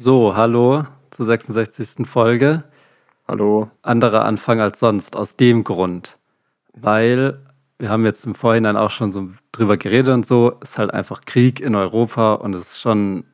[0.00, 2.06] So, hallo zur 66.
[2.06, 2.62] Folge.
[3.26, 3.68] Hallo.
[3.82, 6.18] Anderer Anfang als sonst, aus dem Grund.
[6.72, 7.40] Weil
[7.80, 10.94] wir haben jetzt im Vorhinein auch schon so drüber geredet und so, es ist halt
[10.94, 13.24] einfach Krieg in Europa und es ist schon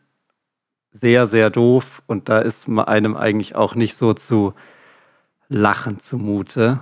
[0.90, 4.54] sehr, sehr doof und da ist einem eigentlich auch nicht so zu
[5.50, 6.80] lachen zumute.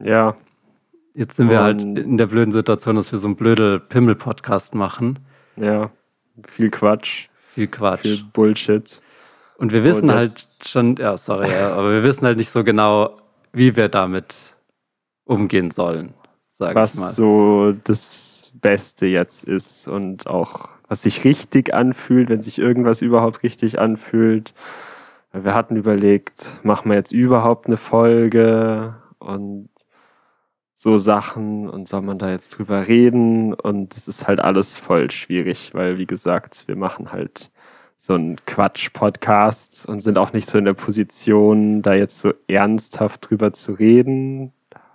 [0.00, 0.34] Ja.
[1.14, 5.20] Jetzt sind wir halt in der blöden Situation, dass wir so einen blödel Pimmel-Podcast machen.
[5.54, 5.90] Ja,
[6.48, 7.29] viel Quatsch.
[7.60, 8.00] Viel Quatsch.
[8.00, 9.02] Viel Bullshit.
[9.58, 10.32] Und wir wissen und halt
[10.64, 13.16] schon, ja, sorry, ja, aber wir wissen halt nicht so genau,
[13.52, 14.34] wie wir damit
[15.26, 16.14] umgehen sollen,
[16.52, 17.12] sag was ich mal.
[17.12, 23.42] so das Beste jetzt ist und auch was sich richtig anfühlt, wenn sich irgendwas überhaupt
[23.42, 24.54] richtig anfühlt.
[25.34, 29.68] Wir hatten überlegt, machen wir jetzt überhaupt eine Folge und
[30.82, 33.52] so Sachen und soll man da jetzt drüber reden?
[33.52, 37.50] Und es ist halt alles voll schwierig, weil wie gesagt, wir machen halt
[37.98, 43.28] so einen Quatsch-Podcast und sind auch nicht so in der Position, da jetzt so ernsthaft
[43.28, 44.54] drüber zu reden.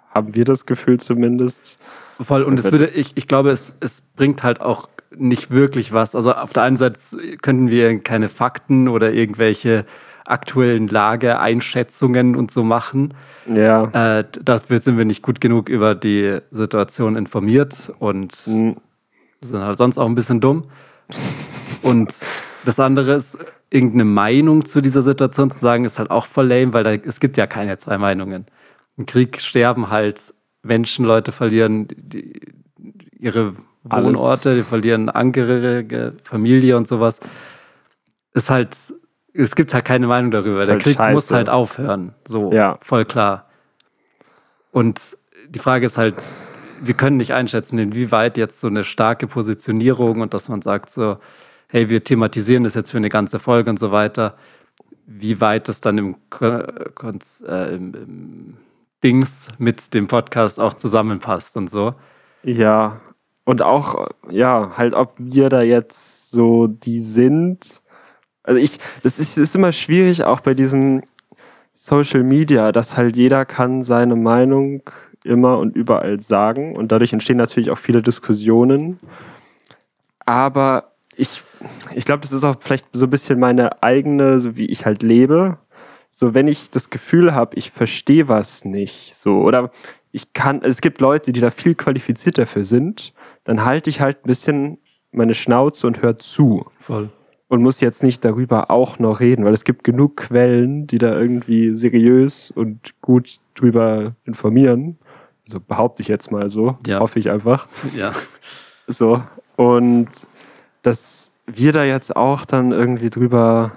[0.09, 1.77] Haben wir das Gefühl zumindest.
[2.19, 6.15] Voll, und es würde, ich, ich glaube, es, es bringt halt auch nicht wirklich was.
[6.15, 6.97] Also auf der einen Seite
[7.43, 9.85] könnten wir keine Fakten oder irgendwelche
[10.25, 13.13] aktuellen Lageeinschätzungen und so machen.
[13.47, 14.19] Ja.
[14.19, 18.77] Äh, dafür sind wir nicht gut genug über die Situation informiert und mhm.
[19.41, 20.63] sind halt sonst auch ein bisschen dumm.
[21.81, 22.13] Und
[22.65, 23.37] das andere ist,
[23.69, 27.19] irgendeine Meinung zu dieser Situation zu sagen, ist halt auch voll lame, weil da, es
[27.19, 28.45] gibt ja keine zwei Meinungen.
[28.97, 32.39] Im Krieg sterben halt Menschen, Leute verlieren die,
[33.19, 34.59] ihre Wohnorte, Alles.
[34.59, 37.19] die verlieren Angehörige, Familie und sowas.
[38.33, 38.75] Ist halt,
[39.37, 40.65] es gibt halt keine Meinung darüber.
[40.65, 41.13] Der halt Krieg scheiße.
[41.13, 42.13] muss halt aufhören.
[42.25, 42.77] So, ja.
[42.81, 43.49] voll klar.
[44.71, 45.17] Und
[45.49, 46.15] die Frage ist halt,
[46.81, 51.17] wir können nicht einschätzen, inwieweit jetzt so eine starke Positionierung und dass man sagt so,
[51.67, 54.35] hey, wir thematisieren das jetzt für eine ganze Folge und so weiter,
[55.05, 58.57] wie weit das dann im, äh, im, im
[59.03, 61.95] Dings mit dem Podcast auch zusammenpasst und so.
[62.43, 63.01] Ja,
[63.45, 67.81] und auch, ja, halt, ob wir da jetzt so die sind.
[68.45, 71.01] Also ich, das ist, ist immer schwierig, auch bei diesem
[71.73, 74.83] Social Media, dass halt jeder kann seine Meinung
[75.23, 78.99] immer und überall sagen und dadurch entstehen natürlich auch viele Diskussionen.
[80.25, 81.43] Aber ich,
[81.93, 85.01] ich glaube, das ist auch vielleicht so ein bisschen meine eigene, so wie ich halt
[85.01, 85.57] lebe.
[86.11, 89.71] So, wenn ich das Gefühl habe, ich verstehe was nicht, so, oder
[90.11, 93.13] ich kann, es gibt Leute, die da viel qualifizierter für sind,
[93.43, 94.77] dann halte ich halt ein bisschen
[95.11, 96.67] meine Schnauze und höre zu.
[96.79, 97.09] Voll.
[97.47, 101.17] Und muss jetzt nicht darüber auch noch reden, weil es gibt genug Quellen, die da
[101.17, 104.97] irgendwie seriös und gut drüber informieren.
[105.45, 106.99] Also behaupte ich jetzt mal so, ja.
[106.99, 107.67] hoffe ich einfach.
[107.95, 108.13] Ja.
[108.87, 109.21] So.
[109.57, 110.09] Und
[110.81, 113.73] dass wir da jetzt auch dann irgendwie drüber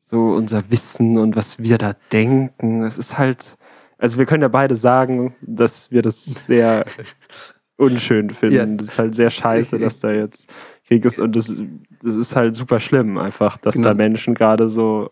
[0.00, 3.56] so unser Wissen und was wir da denken, es ist halt,
[3.98, 6.84] also wir können ja beide sagen, dass wir das sehr
[7.76, 8.56] unschön finden.
[8.56, 8.66] Ja.
[8.66, 10.52] Das ist halt sehr scheiße, dass da jetzt
[10.86, 11.54] Krieg ist und das,
[12.04, 13.88] das ist halt super schlimm einfach, dass genau.
[13.88, 15.10] da Menschen gerade so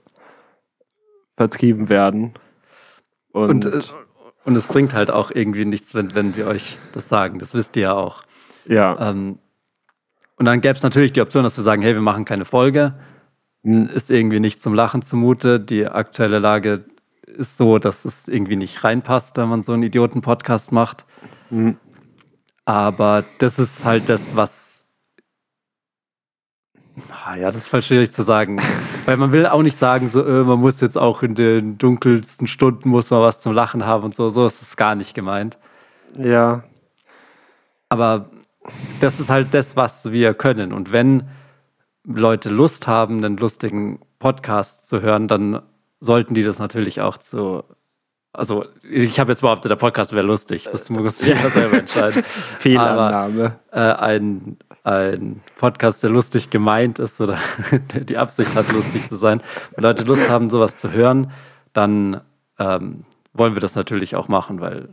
[1.36, 2.34] vertrieben werden.
[3.32, 3.80] Und, und, äh,
[4.44, 7.38] und, es bringt halt auch irgendwie nichts, wenn, wenn wir euch das sagen.
[7.38, 8.24] Das wisst ihr ja auch.
[8.66, 9.10] Ja.
[9.10, 9.38] Ähm,
[10.36, 12.94] und dann gäbe es natürlich die Option, dass wir sagen, hey, wir machen keine Folge.
[13.64, 13.88] Hm.
[13.88, 15.60] Ist irgendwie nicht zum Lachen zumute.
[15.60, 16.84] Die aktuelle Lage
[17.26, 21.06] ist so, dass es irgendwie nicht reinpasst, wenn man so einen Idioten-Podcast macht.
[21.50, 21.78] Mhm.
[22.64, 24.71] Aber das ist halt das, was.
[27.10, 28.60] Ah, ja, das ist voll schwierig zu sagen.
[29.06, 32.46] Weil man will auch nicht sagen, so, äh, man muss jetzt auch in den dunkelsten
[32.46, 34.30] Stunden muss man was zum Lachen haben und so.
[34.30, 35.58] So ist es gar nicht gemeint.
[36.16, 36.64] Ja.
[37.88, 38.30] Aber
[39.00, 40.72] das ist halt das, was wir können.
[40.72, 41.28] Und wenn
[42.04, 45.62] Leute Lust haben, einen lustigen Podcast zu hören, dann
[46.00, 47.64] sollten die das natürlich auch zu.
[48.34, 50.64] Also, ich habe jetzt behauptet, der Podcast wäre lustig.
[50.64, 52.22] Das muss ich ja selber entscheiden.
[52.58, 53.56] Fehlannahme.
[53.70, 57.38] Aber, äh, ein, ein Podcast, der lustig gemeint ist oder
[57.94, 59.42] der die Absicht hat, lustig zu sein.
[59.74, 61.30] Wenn Leute Lust haben, sowas zu hören,
[61.74, 62.22] dann
[62.58, 64.88] ähm, wollen wir das natürlich auch machen, weil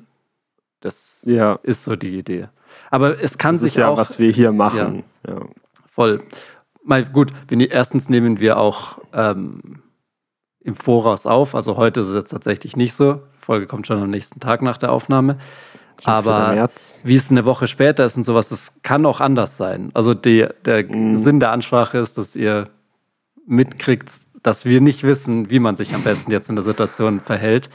[0.81, 1.59] das ja.
[1.63, 2.49] ist so die Idee.
[2.91, 3.97] Aber es kann das sich ist ja, auch.
[3.97, 5.03] was wir hier machen.
[5.25, 5.41] Ja, ja.
[5.87, 6.23] Voll.
[6.83, 9.81] Mal gut, wir, ne-, erstens nehmen wir auch ähm,
[10.69, 11.55] im Voraus auf.
[11.55, 13.15] Also heute ist es jetzt tatsächlich nicht so.
[13.15, 15.37] Die Folge kommt schon am nächsten Tag nach der Aufnahme.
[16.05, 16.69] Aber
[17.03, 19.91] wie es eine Woche später ist und sowas, das kann auch anders sein.
[19.93, 21.17] Also die, der mhm.
[21.17, 22.69] Sinn der Ansprache ist, dass ihr
[23.45, 24.09] mitkriegt,
[24.43, 27.69] dass wir nicht wissen, wie man sich am besten jetzt in der Situation verhält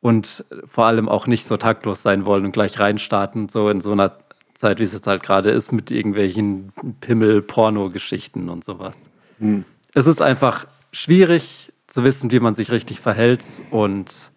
[0.00, 3.92] und vor allem auch nicht so taktlos sein wollen und gleich reinstarten, so in so
[3.92, 4.16] einer
[4.54, 9.10] Zeit, wie es jetzt halt gerade ist, mit irgendwelchen Pimmel-Porno-Geschichten und sowas.
[9.40, 9.64] Hm.
[9.94, 11.67] es ist einfach schwierig
[11.98, 14.30] zu wissen, wie man sich richtig verhält und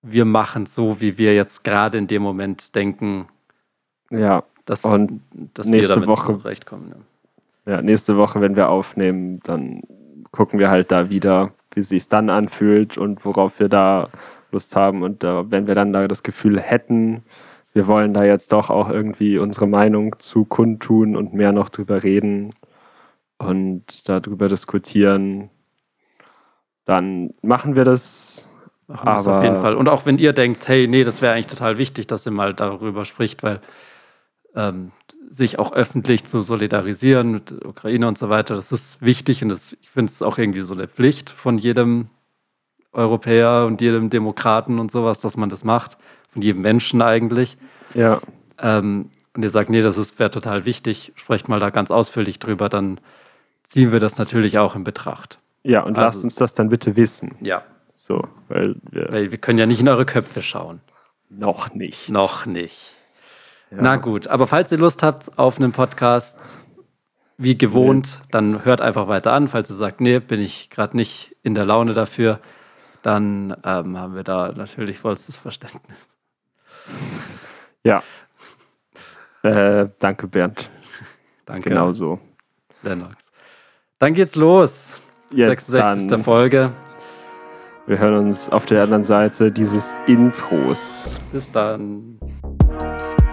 [0.00, 3.26] wir machen so, wie wir jetzt gerade in dem Moment denken,
[4.10, 5.20] Ja, dass, Und
[5.52, 6.94] dass nächste wir damit Woche- zurechtkommen.
[7.66, 7.74] Ja.
[7.74, 9.82] ja, nächste Woche, wenn wir aufnehmen, dann
[10.30, 14.08] gucken wir halt da wieder, wie es sich dann anfühlt und worauf wir da
[14.50, 15.02] Lust haben.
[15.02, 17.22] Und äh, wenn wir dann da das Gefühl hätten,
[17.74, 22.02] wir wollen da jetzt doch auch irgendwie unsere Meinung zu kundtun und mehr noch drüber
[22.02, 22.54] reden
[23.36, 25.50] und darüber diskutieren,
[26.84, 28.48] dann machen wir das.
[28.88, 29.74] Machen Aber- auf jeden Fall.
[29.74, 32.52] Und auch wenn ihr denkt, hey, nee, das wäre eigentlich total wichtig, dass ihr mal
[32.52, 33.60] darüber spricht, weil
[34.54, 34.92] ähm,
[35.30, 39.48] sich auch öffentlich zu solidarisieren mit der Ukraine und so weiter, das ist wichtig und
[39.48, 42.08] das, ich finde es auch irgendwie so eine Pflicht von jedem
[42.92, 45.96] Europäer und jedem Demokraten und sowas, dass man das macht,
[46.28, 47.56] von jedem Menschen eigentlich.
[47.94, 48.20] Ja,
[48.58, 52.68] Ähm, und ihr sagt, nee, das wäre total wichtig, sprecht mal da ganz ausführlich drüber,
[52.68, 53.00] dann
[53.62, 55.38] ziehen wir das natürlich auch in Betracht.
[55.64, 57.36] Ja, und Also- lasst uns das dann bitte wissen.
[57.40, 57.62] Ja,
[57.94, 60.80] So, weil wir weil wir können ja nicht in eure Köpfe schauen.
[61.30, 62.10] noch nicht.
[62.10, 62.96] Noch nicht.
[63.70, 63.78] Ja.
[63.80, 66.58] Na gut, aber falls ihr Lust habt auf einen Podcast,
[67.38, 69.48] wie gewohnt, dann hört einfach weiter an.
[69.48, 72.38] Falls ihr sagt, nee, bin ich gerade nicht in der Laune dafür,
[73.02, 76.16] dann ähm, haben wir da natürlich vollstes Verständnis.
[77.84, 78.02] Ja.
[79.42, 80.70] Äh, danke, Bernd.
[81.46, 82.20] Danke, Genau so.
[82.82, 83.32] Lennox.
[83.98, 85.00] Dann geht's los.
[85.34, 86.08] Jetzt 66.
[86.08, 86.24] dann.
[86.24, 86.72] Folge.
[87.86, 91.20] Wir hören uns auf der anderen Seite dieses Intros.
[91.32, 92.18] Bis dann.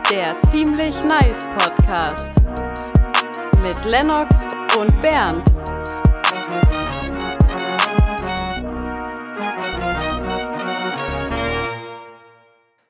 [0.09, 2.29] Der Ziemlich Nice Podcast
[3.65, 4.33] mit Lennox
[4.77, 5.43] und Bernd.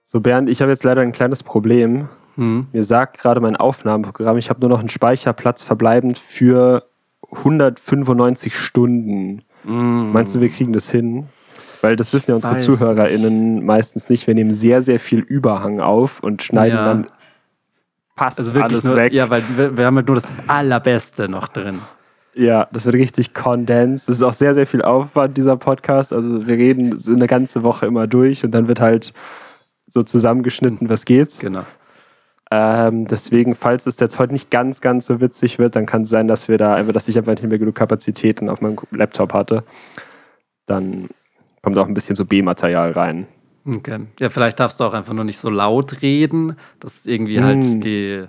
[0.03, 2.09] So, Bernd, ich habe jetzt leider ein kleines Problem.
[2.35, 2.67] Hm.
[2.71, 6.88] Mir sagt gerade mein Aufnahmeprogramm, ich habe nur noch einen Speicherplatz verbleibend für
[7.31, 9.41] 195 Stunden.
[9.63, 10.11] Mm.
[10.11, 11.25] Meinst du, wir kriegen das hin?
[11.81, 14.27] Weil das wissen ja unsere weiß ZuhörerInnen meistens nicht.
[14.27, 16.85] Wir nehmen sehr, sehr viel Überhang auf und schneiden Ja.
[16.85, 17.07] dann
[18.17, 19.13] fast Also wirklich alles nur, weg.
[19.13, 21.79] ja, weil wir, wir haben halt nur das Allerbeste noch drin.
[22.33, 24.07] Ja, das wird richtig condensed.
[24.09, 26.13] Das ist auch sehr, sehr viel Aufwand, dieser Podcast.
[26.13, 29.13] Also wir reden so eine ganze Woche immer durch und dann wird halt
[29.87, 31.39] so zusammengeschnitten, was geht.
[31.39, 31.63] Genau.
[32.51, 36.09] Ähm, deswegen, falls es jetzt heute nicht ganz, ganz so witzig wird, dann kann es
[36.09, 39.33] sein, dass wir da einfach, dass ich einfach nicht mehr genug Kapazitäten auf meinem Laptop
[39.33, 39.63] hatte.
[40.65, 41.09] Dann
[41.61, 43.27] kommt auch ein bisschen so B-Material rein.
[43.67, 43.99] Okay.
[44.19, 47.81] Ja, vielleicht darfst du auch einfach nur nicht so laut reden, dass irgendwie halt Hm.
[47.81, 48.25] die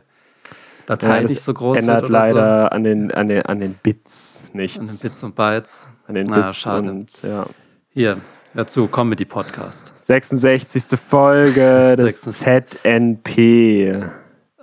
[0.87, 3.75] Datei das nicht so groß ändert wird oder leider an, den, an, den, an den
[3.75, 4.59] Bits so.
[4.59, 4.81] nichts.
[4.81, 5.89] An den Bits und Bytes.
[6.07, 6.91] An den Na, Bits schade.
[6.91, 7.47] und ja.
[7.93, 8.19] Hier,
[8.55, 9.93] hör zu, Comedy-Podcast.
[9.95, 10.99] 66.
[10.99, 12.81] Folge des 66.
[12.83, 14.03] ZNP.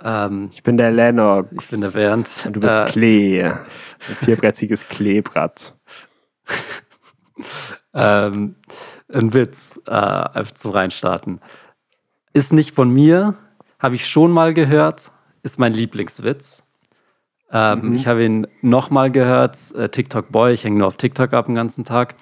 [0.03, 1.49] Ähm, Ich bin der Lennox.
[1.65, 2.29] ich bin der Bernd.
[2.45, 3.43] Und du bist Äh, Klee.
[3.43, 3.55] Ein
[4.21, 5.75] vierbrettiges Kleebrad.
[7.93, 8.55] ähm,
[9.11, 11.39] ein Witz, äh, einfach zum Reinstarten.
[12.33, 13.35] Ist nicht von mir,
[13.79, 15.11] habe ich schon mal gehört,
[15.43, 16.63] ist mein Lieblingswitz.
[17.51, 21.45] Ähm, Ich habe ihn nochmal gehört, äh, TikTok Boy, ich hänge nur auf TikTok ab
[21.47, 22.15] den ganzen Tag.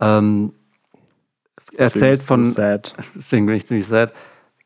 [0.00, 0.52] Ähm,
[1.76, 2.94] erzählt von, sad.
[3.14, 4.12] deswegen bin ich ziemlich sad,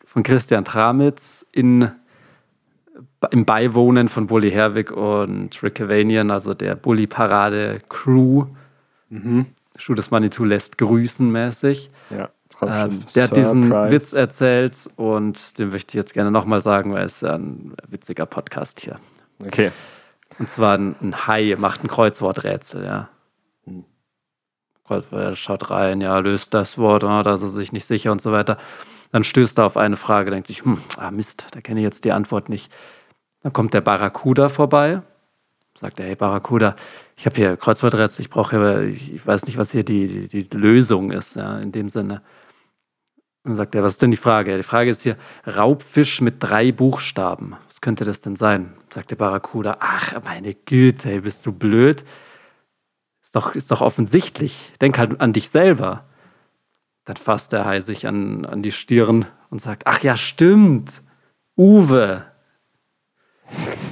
[0.05, 1.91] von Christian Tramitz in,
[3.31, 8.47] im Beiwohnen von Bully Herwig und Rick Cavanian, also der Bully-Parade-Crew.
[9.77, 11.91] Schuh des Manitou lässt grüßen mäßig.
[12.11, 12.31] Ja,
[12.63, 13.93] Ähm, der hat diesen Surprise.
[13.93, 18.27] Witz erzählt und den möchte ich jetzt gerne nochmal sagen, weil es ja ein witziger
[18.27, 18.99] Podcast hier.
[19.45, 19.71] Okay.
[20.39, 23.09] Und zwar ein, ein Hai macht ein Kreuzworträtsel, ja.
[24.91, 28.21] Er schaut rein, ja, löst das Wort, ah, da ist er sich nicht sicher und
[28.21, 28.59] so weiter.
[29.13, 32.05] Dann stößt er auf eine Frage, denkt sich, hm, ah Mist, da kenne ich jetzt
[32.05, 32.73] die Antwort nicht.
[33.43, 35.03] Dann kommt der Barracuda vorbei,
[35.79, 36.77] sagt er, hey Barracuda,
[37.17, 40.57] ich habe hier Kreuzworträtsel, ich brauche hier, ich weiß nicht, was hier die, die, die
[40.57, 42.23] Lösung ist, ja, in dem Sinne.
[43.43, 44.57] Und dann sagt er, was ist denn die Frage?
[44.57, 45.17] Die Frage ist hier,
[45.47, 47.57] Raubfisch mit drei Buchstaben.
[47.69, 48.75] Was könnte das denn sein?
[48.91, 52.05] Sagt der Barracuda, ach, meine Güte, ey, bist du blöd?
[53.31, 54.73] Ist doch, ist doch offensichtlich.
[54.81, 56.05] Denk halt an dich selber.
[57.05, 61.01] Dann fasst der Hai sich an, an die Stirn und sagt, ach ja, stimmt.
[61.57, 62.25] Uwe.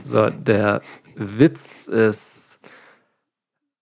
[0.03, 0.83] So, der
[1.15, 2.59] Witz ist,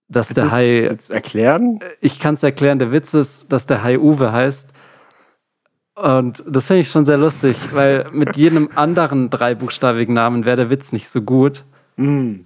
[0.08, 1.80] dass der Willst du Hai jetzt erklären?
[2.02, 4.74] ich kann es erklären, der Witz ist, dass der Hai Uwe heißt.
[5.94, 10.68] Und das finde ich schon sehr lustig, weil mit jedem anderen dreibuchstabigen Namen wäre der
[10.68, 11.64] Witz nicht so gut.
[11.96, 12.40] Mm.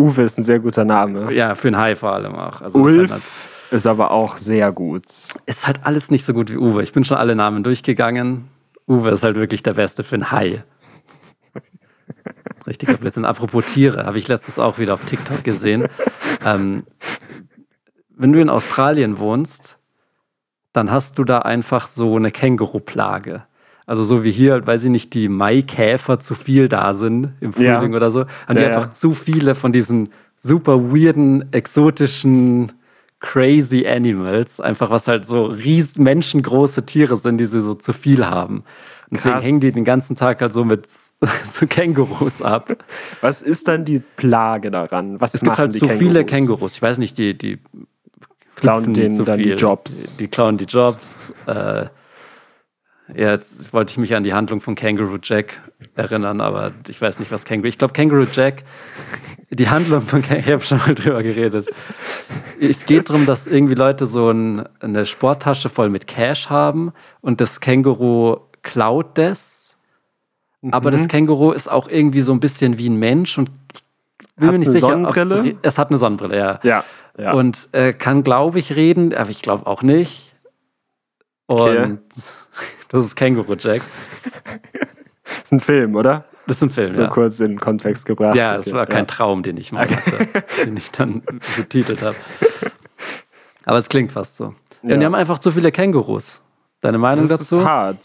[0.00, 1.32] Uwe ist ein sehr guter Name.
[1.32, 2.60] Ja, für einen Hai vor allem auch.
[2.62, 5.04] Also Ist halt, Ulf ist aber auch sehr gut.
[5.46, 6.82] ist halt alles nicht so gut wie Uwe.
[6.82, 8.48] Ich bin schon alle Namen durchgegangen.
[8.88, 10.64] Uwe ist halt wirklich der Beste für einen Hai.
[12.66, 13.24] richtiger Blödsinn.
[13.24, 15.86] Apropos Tiere, habe ich letztens auch wieder auf TikTok gesehen.
[16.44, 16.84] ähm,
[18.16, 19.78] wenn du in Australien wohnst,
[20.72, 23.44] dann hast du da einfach so eine Känguru-Plage.
[23.90, 27.90] Also so wie hier, weil sie nicht die Maikäfer zu viel da sind im Frühling
[27.90, 27.96] Ja.
[27.96, 28.92] oder so, haben die Ja, einfach ja.
[28.92, 32.70] zu viele von diesen super weirden, exotischen,
[33.18, 34.60] crazy Animals.
[34.60, 38.58] Einfach was halt so ries menschengroße Tiere sind, die sie so zu viel haben.
[38.58, 39.44] Und deswegen Krass.
[39.44, 40.86] hängen die den ganzen Tag halt so mit
[41.44, 42.76] so Kängurus ab.
[43.20, 45.20] Was ist dann die Plage daran?
[45.20, 46.06] Was Es gibt halt die so Kängurus?
[46.08, 46.72] viele Kängurus.
[46.74, 47.58] Ich weiß nicht, die, die
[48.54, 49.56] Klauen denen zu dann die viel.
[49.58, 50.12] Jobs.
[50.16, 51.32] Die, die klauen die Jobs.
[51.46, 51.86] Äh,
[53.14, 55.60] ja, jetzt wollte ich mich an die Handlung von Kangaroo Jack
[55.94, 57.68] erinnern, aber ich weiß nicht, was Kangaroo.
[57.68, 58.64] Ich glaube, Kangaroo Jack,
[59.50, 61.68] die Handlung von Kangaroo, ich habe schon mal drüber geredet.
[62.60, 67.40] Es geht darum, dass irgendwie Leute so ein, eine Sporttasche voll mit Cash haben und
[67.40, 69.76] das Känguru klaut das.
[70.70, 70.94] Aber Mhm.
[70.98, 74.52] das Känguru ist auch irgendwie so ein bisschen wie ein Mensch und ich bin Hat
[74.52, 75.56] mir nicht eine sicher, Sonnenbrille?
[75.62, 76.60] es hat eine Sonnenbrille, ja.
[76.62, 76.84] Ja,
[77.18, 77.32] ja.
[77.32, 80.34] Und äh, kann, glaube ich, reden, aber ich glaube auch nicht.
[81.46, 81.98] Und Okay.
[82.90, 83.82] Das ist Känguru Jack.
[85.42, 86.24] ist ein Film, oder?
[86.46, 87.08] Das ist ein Film, So ja.
[87.08, 88.34] kurz in den Kontext gebracht.
[88.36, 89.04] Ja, es war kein ja.
[89.04, 90.28] Traum, den ich mal hatte,
[90.64, 91.22] den ich dann
[91.56, 92.16] betitelt habe.
[93.64, 94.54] Aber es klingt fast so.
[94.82, 94.94] Ja.
[94.94, 96.40] Und die haben einfach zu viele Kängurus.
[96.80, 97.60] Deine Meinung Das dazu?
[97.60, 98.04] ist hart.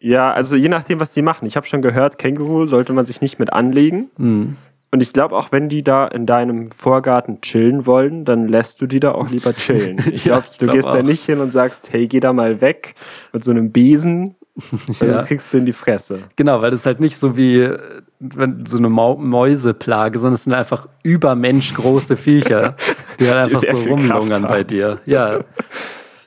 [0.00, 1.46] Ja, also je nachdem, was die machen.
[1.46, 4.10] Ich habe schon gehört, Känguru sollte man sich nicht mit anlegen.
[4.16, 4.56] Mhm.
[4.94, 8.86] Und ich glaube, auch wenn die da in deinem Vorgarten chillen wollen, dann lässt du
[8.86, 9.98] die da auch lieber chillen.
[10.12, 11.02] Ich Ja, glaube, ich du glaub gehst da auch.
[11.02, 12.94] nicht hin und sagst, hey, geh da mal weg
[13.32, 14.36] mit so einem Besen,
[15.00, 15.16] weil Ja.
[15.16, 16.20] sonst kriegst du in die Fresse.
[16.36, 17.76] Genau, weil das ist halt nicht so wie äh,
[18.20, 22.76] wenn, so eine Mau Mäuseplage, sondern es sind einfach übermenschgroße Viecher,
[23.18, 24.92] die halt einfach so rumlungern bei dir.
[25.08, 25.40] Ja,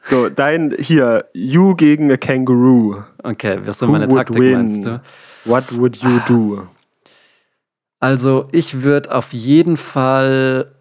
[0.09, 2.97] So, dein, hier, you gegen a kangaroo.
[3.24, 4.53] okay, was so Who meine Taktik win?
[4.57, 5.01] meinst du?
[5.45, 6.67] What would you do?
[7.99, 10.73] Also ich würde auf jeden Fall.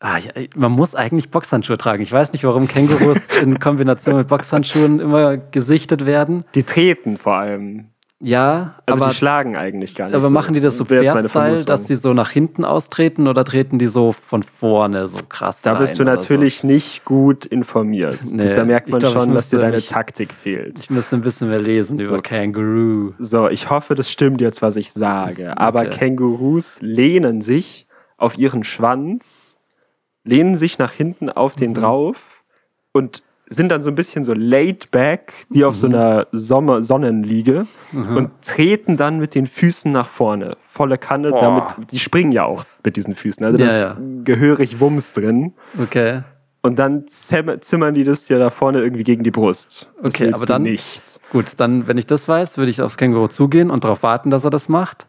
[0.00, 2.02] Ah, ja, man muss eigentlich Boxhandschuhe tragen.
[2.02, 6.44] Ich weiß nicht, warum Kängurus in Kombination mit Boxhandschuhen immer gesichtet werden.
[6.54, 7.90] Die treten vor allem.
[8.20, 10.16] Ja, Also aber, die schlagen eigentlich gar nicht.
[10.16, 10.30] aber so.
[10.34, 14.10] machen die das so Pferdstyle, dass sie so nach hinten austreten oder treten die so
[14.10, 18.18] von vorne so krass Da bist du natürlich nicht gut informiert.
[18.32, 20.36] Nee, da merkt man glaub, schon, dass dir deine mich- Taktik So?
[20.36, 20.80] fehlt.
[20.80, 22.04] Ich müsste ein bisschen mehr lesen So.
[22.06, 23.12] über Känguru.
[23.18, 25.56] So, ich hoffe, das stimmt jetzt, was ich sage.
[25.56, 25.90] Aber Okay.
[25.90, 29.58] Kängurus lehnen sich auf ihren Schwanz,
[30.24, 31.74] lehnen sich nach hinten auf den Mhm.
[31.74, 32.42] drauf
[32.92, 35.94] und sind dann so ein bisschen so laid back, wie auf so Mhm.
[35.94, 40.56] einer Sommer Sonnenliege und treten dann mit den Füßen nach vorne.
[40.60, 41.40] Volle Kanne, Boah.
[41.40, 43.44] damit, die springen ja auch mit diesen Füßen.
[43.44, 43.96] Also da Ja, ist ja.
[44.24, 45.54] gehörig Wumms drin.
[45.82, 46.22] Okay.
[46.60, 49.88] Und dann zimmern die das dir da vorne irgendwie gegen die Brust.
[50.02, 51.20] Das Okay, aber dann- nicht.
[51.30, 54.44] Gut, dann, wenn ich das weiß, würde ich aufs Känguru zugehen und darauf warten, dass
[54.44, 55.06] er das macht.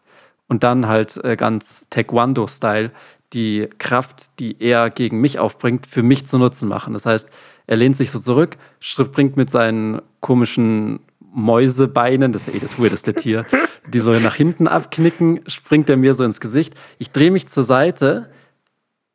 [0.48, 2.91] Und dann halt äh, ganz Taekwondo-Style
[3.34, 6.93] die Kraft, die er gegen mich aufbringt, für mich zu nutzen machen.
[6.93, 7.29] Das heißt,
[7.70, 12.80] er lehnt sich so zurück, springt mit seinen komischen Mäusebeinen, das ist ja eh das
[12.82, 13.46] weirdeste Tier,
[13.88, 16.74] die so nach hinten abknicken, springt er mir so ins Gesicht.
[16.98, 18.32] Ich drehe mich zur Seite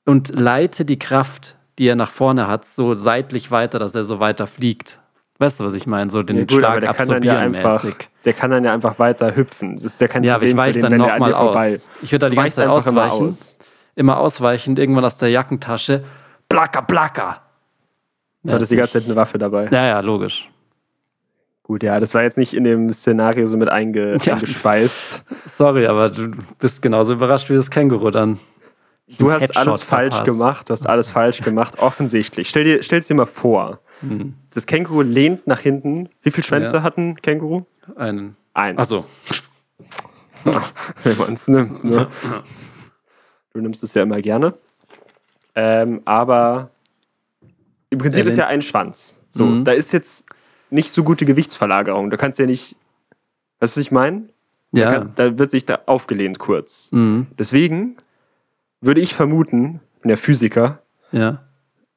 [0.04, 4.20] und leite die Kraft, die er nach vorne hat, so seitlich weiter, dass er so
[4.20, 5.00] weiter fliegt.
[5.40, 6.08] Weißt du, was ich meine?
[6.12, 8.08] So den Ja, gut, Schlag der kann dann ja absorbieren einfach, mäßig.
[8.24, 9.74] der kann dann ja einfach weiter hüpfen.
[9.74, 11.74] Das ist ja kein Ja, aber ich Problem weiche dann nochmal dir vorbei.
[11.74, 11.88] aus.
[12.02, 13.28] Ich würde da die ganze Zeit einfach immer ausweichen.
[13.28, 13.56] aus.
[13.96, 16.04] Immer ausweichen, irgendwann aus der Jackentasche.
[16.48, 17.40] Placker, placker.
[18.44, 19.66] Du hattest die ganze Zeit eine Waffe dabei.
[19.70, 20.50] Ja, ja, logisch.
[21.62, 24.34] Gut, ja, das war jetzt nicht in dem Szenario so mit einge Ja.
[24.34, 25.24] eingespeist.
[25.46, 28.38] Sorry, aber du bist genauso überrascht wie das Känguru dann.
[29.18, 30.24] Du hast Headshot alles falsch verpasst.
[30.38, 32.48] gemacht, du hast alles falsch gemacht, offensichtlich.
[32.48, 33.80] Stell dir, stell's dir mal vor.
[34.52, 36.08] Das Känguru lehnt nach hinten.
[36.22, 36.76] Wie viele Schwänze.
[36.76, 36.82] Ja.
[36.82, 37.64] hat ein Känguru?
[37.96, 38.34] Einen.
[38.54, 38.78] Eins.
[38.78, 39.04] Achso.
[41.02, 41.84] wenn man es nimmt.
[41.84, 42.06] Ne?
[43.52, 44.54] Du nimmst es ja immer gerne.
[45.54, 46.70] Ähm, aber
[47.94, 49.18] im Prinzip ist wenn- ja ein Schwanz.
[49.30, 49.64] So, Mhm.
[49.64, 50.26] da ist jetzt
[50.70, 52.10] nicht so gute Gewichtsverlagerung.
[52.10, 52.76] Du kannst ja nicht.
[53.60, 54.24] Weißt du, was ich meine?
[54.72, 54.92] Da, Ja.
[54.92, 56.90] kann, da wird sich da aufgelehnt kurz.
[56.92, 57.28] Mhm.
[57.38, 57.96] Deswegen
[58.80, 60.82] würde ich vermuten, bin ja Physiker,
[61.12, 61.42] Ja.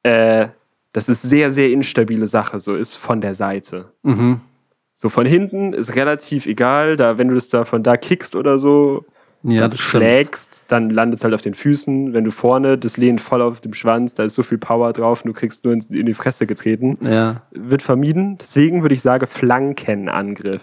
[0.04, 0.48] äh,
[0.92, 3.92] dass es sehr, sehr instabile Sache so ist von der Seite.
[4.04, 4.40] Mhm.
[4.94, 8.58] So von hinten ist relativ egal, da wenn du das da von da kickst oder
[8.58, 9.04] so,
[9.50, 10.04] Ja, das stimmt.
[10.04, 12.12] schlägst, dann landet es halt auf den Füßen.
[12.12, 15.24] Wenn du vorne, das lehnt voll auf dem Schwanz, da ist so viel Power drauf
[15.24, 16.98] und du kriegst nur in die Fresse getreten.
[17.00, 17.42] Ja.
[17.50, 18.38] Wird vermieden.
[18.38, 20.62] Deswegen würde ich sagen, Flankenangriff.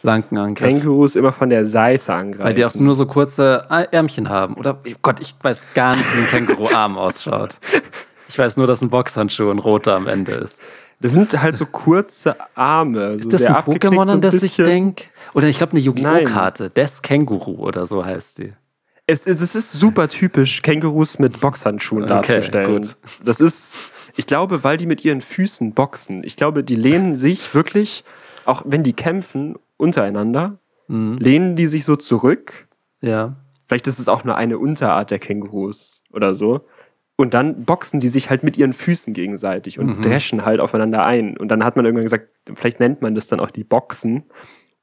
[0.00, 0.58] Flankenangriff.
[0.58, 2.44] Kängurus immer von der Seite angreifen.
[2.44, 4.54] Weil die auch nur so kurze Ärmchen haben.
[4.54, 7.58] Oder, oh Gott, ich weiß gar nicht, wie ein Känguruarm ausschaut.
[8.28, 10.64] Ich weiß nur, dass ein Boxhandschuh ein roter am Ende ist.
[11.00, 13.12] Das sind halt so kurze Arme.
[13.14, 15.04] Ist so das ein Pokémon, so an das ich denke?
[15.34, 16.02] Oder ich glaube eine Yu-Gi-Oh!
[16.06, 16.24] Nein.
[16.26, 16.68] Karte.
[16.70, 18.52] Des Känguru oder so heißt die.
[19.06, 22.82] Es, es, es ist super typisch, Kängurus mit Boxhandschuhen Okay, darzustellen.
[22.82, 22.96] gut.
[23.24, 23.78] Das ist,
[24.16, 26.22] ich glaube, weil die mit ihren Füßen boxen.
[26.24, 28.04] Ich glaube, die lehnen sich wirklich,
[28.44, 31.18] auch wenn die kämpfen untereinander, Mhm.
[31.18, 32.66] lehnen die sich so zurück.
[33.02, 33.36] Ja.
[33.66, 36.62] Vielleicht ist es auch nur eine Unterart der Kängurus oder so.
[37.20, 40.02] Und dann boxen die sich halt mit ihren Füßen gegenseitig und Mhm.
[40.02, 41.36] dreschen halt aufeinander ein.
[41.36, 44.22] Und dann hat man irgendwann gesagt, vielleicht nennt man das dann auch die Boxen.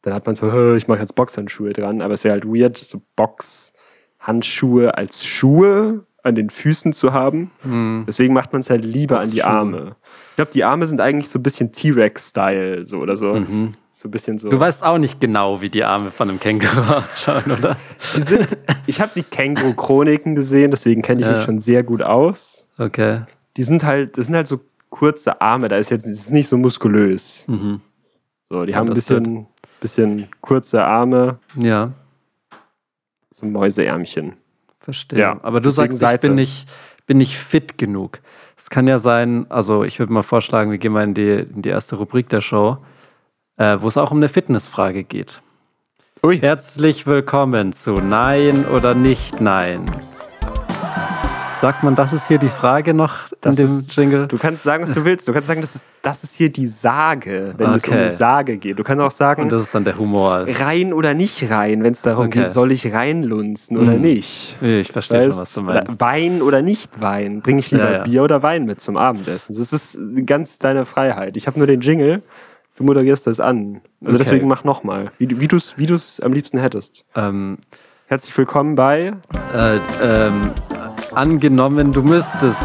[0.02, 2.78] Dann hat man so, "Hä, ich mache jetzt Boxhandschuhe dran, aber es wäre halt weird,
[2.78, 7.52] so Boxhandschuhe als Schuhe an den Füßen zu haben.
[8.08, 9.44] Deswegen macht man es halt lieber an die.
[9.44, 9.96] Arme.
[10.32, 13.36] Ich glaube, die Arme sind eigentlich so ein bisschen T-Rex-Style, so oder so.
[13.90, 14.50] So ein bisschen so.
[14.50, 17.78] Du weißt auch nicht genau, wie die Arme von einem Känguru ausschauen, oder?
[18.16, 18.48] Die sind,
[18.88, 21.34] ich habe die Känguru-Chroniken gesehen, deswegen kenne ich Ja.
[21.36, 22.68] mich schon sehr gut aus.
[22.78, 23.22] Okay.
[23.56, 26.50] Die sind halt, das sind halt so kurze Arme, da ist jetzt das ist nicht
[26.50, 27.46] so muskulös.
[27.48, 27.80] Mhm.
[28.50, 29.48] So, die Ja, haben ein bisschen,
[29.80, 31.92] bisschen kurze Arme, Ja,
[33.32, 34.34] so Mäuseärmchen.
[34.86, 35.20] Verstehe.
[35.20, 36.28] Ja, Aber du sagst, ich Seite.
[36.28, 36.68] bin nicht,
[37.06, 38.20] bin nicht fit genug.
[38.58, 41.62] Es kann ja sein, also ich würde mal vorschlagen, wir gehen mal in die, in
[41.62, 42.78] die erste Rubrik der Show,
[43.58, 45.42] äh, wo es auch um eine Fitnessfrage geht.
[46.24, 49.86] Ui, Herzlich willkommen zu Nein oder nicht Nein.
[51.62, 54.28] Sagt man, das ist hier die Frage noch Das in dem ist- Jingle?
[54.28, 55.28] du kannst sagen, was du willst.
[55.28, 58.04] Du kannst sagen, das ist, das ist hier die Sage, wenn es um Okay.
[58.04, 58.78] die Sage geht.
[58.78, 60.46] Du kannst auch sagen, Und das ist dann der Humor.
[60.48, 62.42] rein oder nicht rein, wenn es darum Okay.
[62.42, 64.02] geht, soll ich reinlunzen oder Mhm.
[64.02, 64.58] nicht.
[64.62, 65.40] Ich verstehe schon, Weißt?
[65.40, 66.00] was du meinst.
[66.02, 67.42] Wein oder nicht Wein.
[67.42, 68.04] Bringe ich lieber Ja, ja.
[68.04, 69.56] Bier oder Wein mit zum Abendessen?
[69.58, 69.98] Das ist
[70.28, 71.36] ganz deine Freiheit.
[71.38, 72.22] Ich habe nur den Jingle.
[72.78, 73.82] Du moderierst das an.
[74.02, 74.18] Also Okay.
[74.18, 77.06] deswegen mach nochmal, wie, du- wie du es wie du's am liebsten hättest.
[77.16, 77.58] Ähm,
[78.08, 79.14] Herzlich willkommen bei.
[79.56, 80.52] äh, ähm,
[81.16, 82.62] angenommen, du müsstest.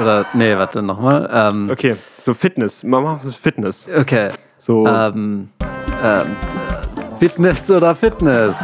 [0.00, 1.28] Oder, nee, warte, nochmal.
[1.32, 2.82] Ähm, Okay, so Fitness.
[2.82, 3.88] Mach mal Fitness.
[3.96, 4.30] okay.
[4.56, 5.50] So, Ähm,
[6.02, 6.36] ähm,
[7.18, 8.58] Fitness oder Fitness?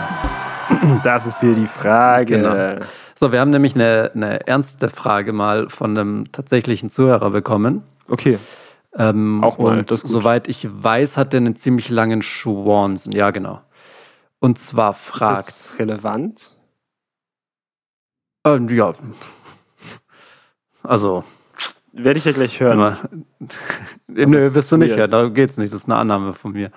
[1.05, 2.37] das ist hier die Frage.
[2.39, 2.85] genau.
[3.19, 7.83] So, wir haben nämlich eine, eine ernste Frage mal von einem tatsächlichen Zuhörer bekommen.
[8.09, 8.39] Okay.
[8.97, 13.13] Ähm, Auch mal, und ist soweit ich weiß, hat er einen ziemlich langen Schwanzen.
[13.13, 13.61] Ja, genau.
[14.41, 15.39] Und zwar Ist fragt.
[15.49, 16.57] das relevant?
[18.45, 18.95] Ähm, ja.
[20.83, 21.25] Also,
[21.93, 22.73] Werde ich ja gleich hören.
[22.73, 22.99] immer.
[24.07, 25.73] Nö, wirst du nicht hören, darum geht's nicht.
[25.73, 26.71] Das ist eine Annahme von mir.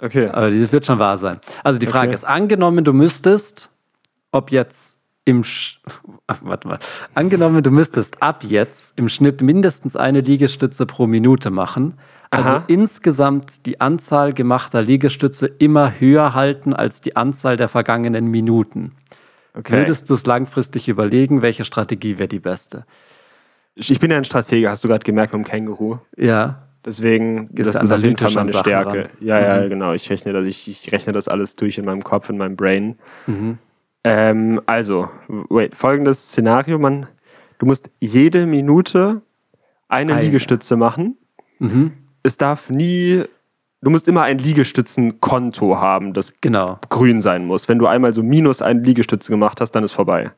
[0.00, 0.28] Okay.
[0.28, 1.38] Aber die wird schon wahr sein.
[1.62, 2.14] Also die Frage Okay.
[2.14, 3.70] ist, angenommen, du müsstest,
[4.32, 5.80] ob jetzt im Sch
[6.26, 6.78] Ach, warte mal.
[7.14, 11.94] Angenommen, du müsstest ab jetzt im Schnitt mindestens eine Liegestütze pro Minute machen.
[12.30, 12.64] Also Aha.
[12.66, 18.92] insgesamt die Anzahl gemachter Liegestütze immer höher halten als die Anzahl der vergangenen Minuten.
[19.54, 19.72] Okay.
[19.78, 22.84] Würdest du es langfristig überlegen, welche Strategie wäre die beste?
[23.76, 25.98] Ich bin ja ein Stratege, hast du gerade gemerkt mit dem Känguru.
[26.16, 29.04] Ja, Deswegen, Gehst das ist auf jeden Fall meine Stärke.
[29.04, 29.08] ran.
[29.18, 29.70] Ja, ja, Mhm.
[29.70, 29.94] genau.
[29.94, 32.98] Ich rechne, das, ich, ich rechne das alles durch in meinem Kopf, in meinem Brain.
[33.26, 33.56] Mhm.
[34.04, 35.08] Ähm, also,
[35.48, 37.06] wait, folgendes Szenario, man,
[37.56, 39.22] du musst jede Minute
[39.88, 40.22] eine Eine.
[40.24, 41.16] Liegestütze machen.
[41.58, 41.92] Mhm.
[42.22, 43.22] Es darf nie,
[43.84, 46.78] du musst immer ein Liegestützenkonto haben, das genau.
[46.88, 47.68] grün sein muss.
[47.68, 50.32] Wenn du einmal so minus eine Liegestütze gemacht hast, dann ist vorbei.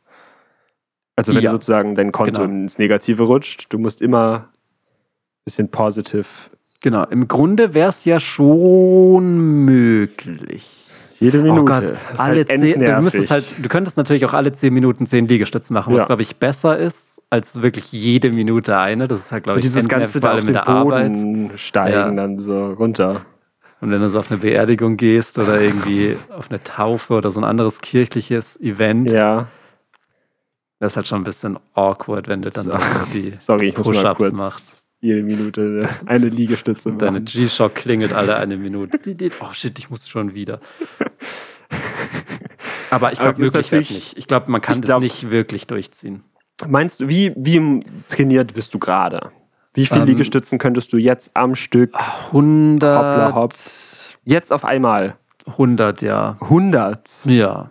[1.16, 1.50] Also wenn Ja.
[1.50, 2.52] sozusagen dein Konto Genau.
[2.52, 6.50] ins Negative rutscht, du musst immer ein bisschen positiv
[6.82, 7.04] Genau.
[7.06, 10.84] Im Grunde wäre es ja schon möglich.
[11.18, 11.60] Jede Minute.
[11.62, 15.06] Oh Gott, alle halt zehn, du müsstest halt, du könntest natürlich auch alle zehn Minuten
[15.06, 16.06] zehn Liegestütze machen, was Ja.
[16.06, 19.08] glaube ich besser ist als wirklich jede Minute eine.
[19.08, 21.14] Das ist halt glaube so ich dieses ganze da auf den der Arbeit.
[21.14, 22.10] Boden steigen, Ja.
[22.10, 23.22] dann so runter.
[23.80, 27.40] Und wenn du so auf eine Beerdigung gehst oder irgendwie auf eine Taufe oder so
[27.40, 29.48] ein anderes kirchliches Event, Ja.
[30.78, 32.78] das ist halt schon ein bisschen awkward, wenn du dann So.
[33.12, 34.86] die Sorry, Push-Ups machst.
[35.00, 37.24] jede Minute eine Liegestütze Und deine machen.
[37.26, 38.98] G-Shock klingelt alle eine Minute.
[39.40, 40.60] Oh shit, ich muss schon wieder.
[42.90, 44.16] Aber ich glaube, möglich wäre es nicht.
[44.16, 46.22] Ich glaube, man kann Ich das glaub- nicht wirklich durchziehen.
[46.66, 49.30] Meinst du, wie, wie trainiert bist du gerade?
[49.76, 51.94] Wie viele Ähm, Liegestützen könntest du jetzt am Stück
[52.32, 52.96] 100.
[52.96, 53.52] hoppla hopp?
[54.24, 55.16] Jetzt auf einmal.
[55.46, 56.36] 100, ja.
[56.40, 57.24] 100.
[57.26, 57.70] Ja.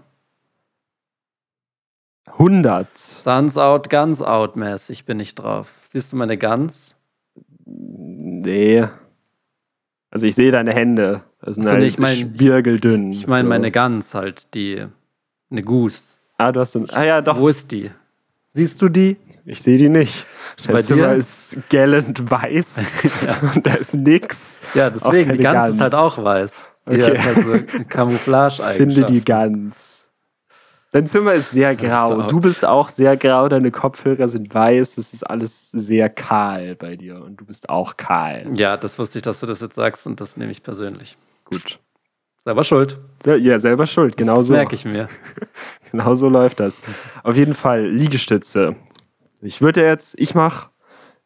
[2.28, 2.88] 100.
[2.98, 5.80] Suns out, Guns out mäßig bin ich drauf.
[5.90, 6.96] Siehst du meine Guns?
[7.66, 8.86] Nee.
[10.12, 11.24] Also ich sehe deine Hände.
[11.42, 13.12] Das sind Ach so, halt ich mein- spirgeldünn.
[13.12, 13.50] Ich meine so.
[13.50, 14.86] meine Guns halt, die.
[15.52, 16.18] Eine Goose.
[16.38, 17.40] Ah, du hast so, Ah ja, doch.
[17.40, 17.92] Wo ist die?
[18.56, 19.18] Siehst du die?
[19.44, 20.26] Ich sehe die nicht.
[20.66, 21.16] bei Dein Zimmer dir?
[21.16, 23.04] ist gellend weiß.
[23.26, 23.52] Ja.
[23.54, 24.60] Und da ist nix.
[24.74, 25.94] Ja, deswegen, die Gans ist Gans.
[25.94, 26.72] halt auch weiß.
[26.86, 27.18] Okay.
[27.18, 30.10] hat halt so camouflage Finde die ganz.
[30.94, 32.16] Dein Zimmer ist sehr grau.
[32.16, 32.22] So.
[32.28, 33.50] Du bist auch sehr grau.
[33.50, 34.98] Deine Kopfhörer sind weiß.
[35.00, 37.22] Es ist alles sehr kahl bei dir.
[37.22, 38.46] Und du bist auch kahl.
[38.56, 41.18] Ja, das wusste ich, dass du das jetzt sagst und das nehme ich persönlich.
[41.44, 41.80] Gut.
[42.46, 43.00] Selber schuld.
[43.26, 44.16] Ja, selber schuld.
[44.18, 44.54] Genau Das so.
[44.54, 45.08] merke ich mir.
[45.92, 46.82] Genau so läuft das.
[47.24, 48.76] Auf jeden Fall Liegestütze.
[49.42, 50.68] Ich würde jetzt, ich mache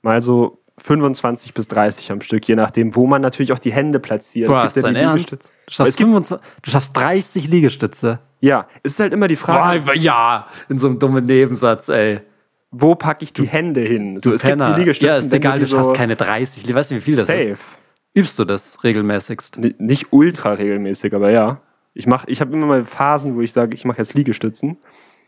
[0.04, 4.00] mal so 25 bis 30 am Stück, je nachdem, wo man natürlich auch die Hände
[4.00, 4.50] platziert.
[4.50, 5.32] Du Es gibt ja die Ernst?
[5.32, 8.20] Liegestütze- Du schaffst, Es gibt- 25, du schaffst 30 Liegestütze.
[8.42, 12.22] Ja, es ist halt immer die Frage, Boah, ja, in so einem dummen Nebensatz, ey.
[12.72, 14.20] wo packe ich die Hände hin?
[14.20, 14.66] So, es Penner.
[14.68, 16.66] gibt die Liegestützen, Ja, ist egal, du schaffst so keine 30.
[16.68, 17.40] Li- Weißt du, wie viel das safe.
[17.40, 17.62] ist?
[18.14, 19.58] Übst du das regelmäßigst?
[19.58, 21.62] N- Nicht ultra regelmäßig, aber ja.
[21.94, 24.78] Ich mach, ich habe immer mal Phasen, wo ich sage, ich mache jetzt Liegestützen.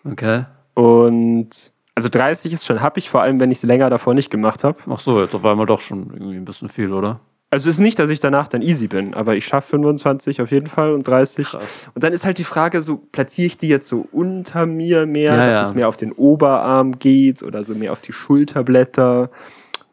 [0.09, 0.45] Okay.
[0.73, 4.63] Und also 30 ist schon happig, vor allem wenn ich es länger davor nicht gemacht
[4.63, 4.77] habe.
[4.89, 7.19] Ach so, jetzt auf einmal doch schon irgendwie ein bisschen viel, oder?
[7.53, 10.51] Also es ist nicht, dass ich danach dann easy bin, aber ich schaffe 25 auf
[10.51, 11.45] jeden Fall und 30.
[11.47, 11.89] Krass.
[11.93, 15.33] Und dann ist halt die Frage, so platziere ich die jetzt so unter mir mehr,
[15.35, 15.61] Ja, dass ja.
[15.63, 19.29] es mehr auf den Oberarm geht oder so mehr auf die Schulterblätter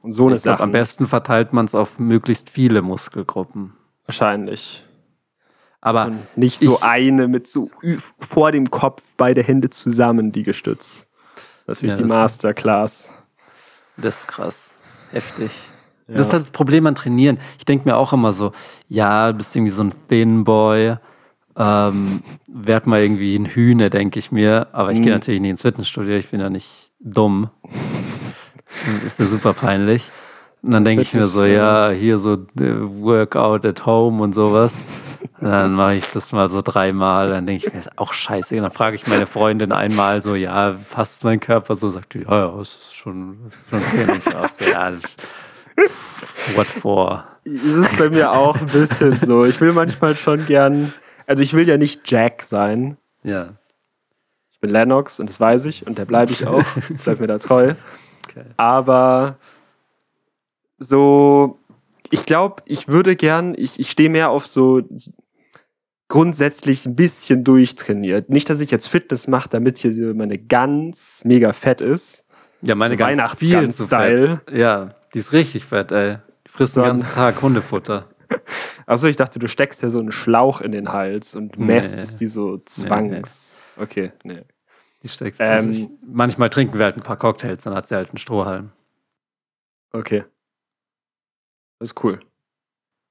[0.02, 3.74] und so eine Ich glaub, am besten verteilt man es auf möglichst viele Muskelgruppen.
[4.06, 4.84] Wahrscheinlich.
[5.80, 7.70] Aber Und nicht so Ich- eine mit so
[8.18, 11.08] vor dem Kopf beide Hände zusammen, die gestützt.
[11.66, 13.14] Das ist natürlich Ja, die Masterclass.
[13.96, 14.76] das ist krass.
[15.12, 15.50] Heftig.
[16.08, 16.16] Ja.
[16.16, 17.38] Das ist halt das Problem an Trainieren.
[17.58, 18.52] Ich denke mir auch immer so,
[18.88, 20.96] ja, du bist irgendwie so ein Thin Boy.
[21.56, 24.68] Ähm, werd mal irgendwie ein Hühne, denke ich mir.
[24.72, 25.14] Aber ich gehe Mhm.
[25.16, 26.16] natürlich nicht ins Fitnessstudio.
[26.16, 27.50] Ich bin ja nicht dumm.
[29.06, 30.10] Ist ja super peinlich.
[30.62, 34.72] Und dann denke ich mir so, ja, hier so äh, Workout at home und sowas.
[35.40, 37.30] Und dann mache ich das mal so dreimal.
[37.30, 38.56] Dann denke ich mir, ist auch scheiße.
[38.56, 41.88] Und dann frage ich meine Freundin einmal so, ja, passt mein Körper so?
[41.88, 44.12] Sagt die, ja, ja, ist schon, ist schon okay.
[44.12, 44.92] Und ich auch so, ja,
[46.56, 47.24] what for?
[47.44, 49.44] Es ist bei mir auch ein bisschen so.
[49.44, 50.92] Ich will manchmal schon gern,
[51.26, 52.96] also ich will ja nicht Jack sein.
[53.22, 53.50] Ja.
[54.50, 56.64] Ich bin Lennox und das weiß ich und der bleibe ich auch.
[57.04, 57.74] Bleib mir da treu.
[58.28, 58.44] Okay.
[58.56, 59.36] Aber
[60.78, 61.58] so,
[62.10, 64.82] ich glaube, ich würde gern, ich, ich stehe mehr auf so
[66.08, 68.30] grundsätzlich ein bisschen durchtrainiert.
[68.30, 72.24] Nicht, dass ich jetzt Fitness mache, damit hier meine Gans mega fett ist.
[72.62, 74.40] Ja, meine So ganz Weihnachtsgans- viel zu Style.
[74.46, 74.56] fett.
[74.58, 76.16] Ja, die ist richtig fett, ey.
[76.46, 78.06] Die frisst den Dann- ganzen Tag Hundefutter.
[78.86, 81.66] Achso, ich dachte, du steckst ja so einen Schlauch in den Hals und Nee.
[81.66, 83.62] mästest die so zwangs.
[83.76, 84.42] Okay, nee.
[85.02, 85.36] Die steckt.
[85.40, 88.18] Ähm, also ich, manchmal trinken wir halt ein paar Cocktails, dann hat sie halt einen
[88.18, 88.70] Strohhalm.
[89.92, 90.24] Okay.
[91.78, 92.20] Das ist cool.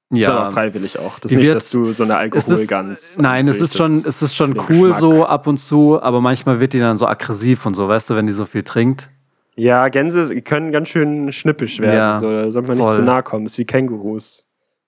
[0.10, 1.20] Das ist aber freiwillig auch.
[1.20, 3.18] Das ist nicht, wird- dass du so eine Alkoholgans.
[3.18, 6.74] nein, es ist schon, es ist schon cool so ab und zu, aber manchmal wird
[6.74, 9.10] die dann so aggressiv und so, weißt du, wenn die so viel trinkt.
[9.56, 11.96] Ja, Gänse können ganz schön schnippisch werden.
[11.96, 12.96] Ja, so, da sollte man nicht voll.
[12.98, 13.46] zu nahe kommen.
[13.46, 14.46] Das ist wie Kängurus.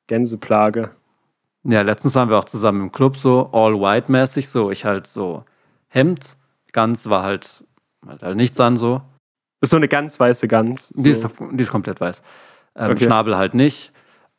[0.08, 0.92] Gänseplage.
[1.64, 5.44] Ja, letztens waren wir auch zusammen im Club so all-white-mäßig, so ich halt so
[5.88, 6.38] Hemd,
[6.72, 7.64] ganz war halt,
[8.08, 9.02] halt, halt nichts an so.
[9.62, 10.90] Ist so eine ganz weiße Gans.
[10.90, 11.04] So.
[11.04, 12.22] Die, ist, die ist komplett weiß.
[12.76, 13.04] Ähm, Okay.
[13.06, 13.92] Schnabel halt nicht.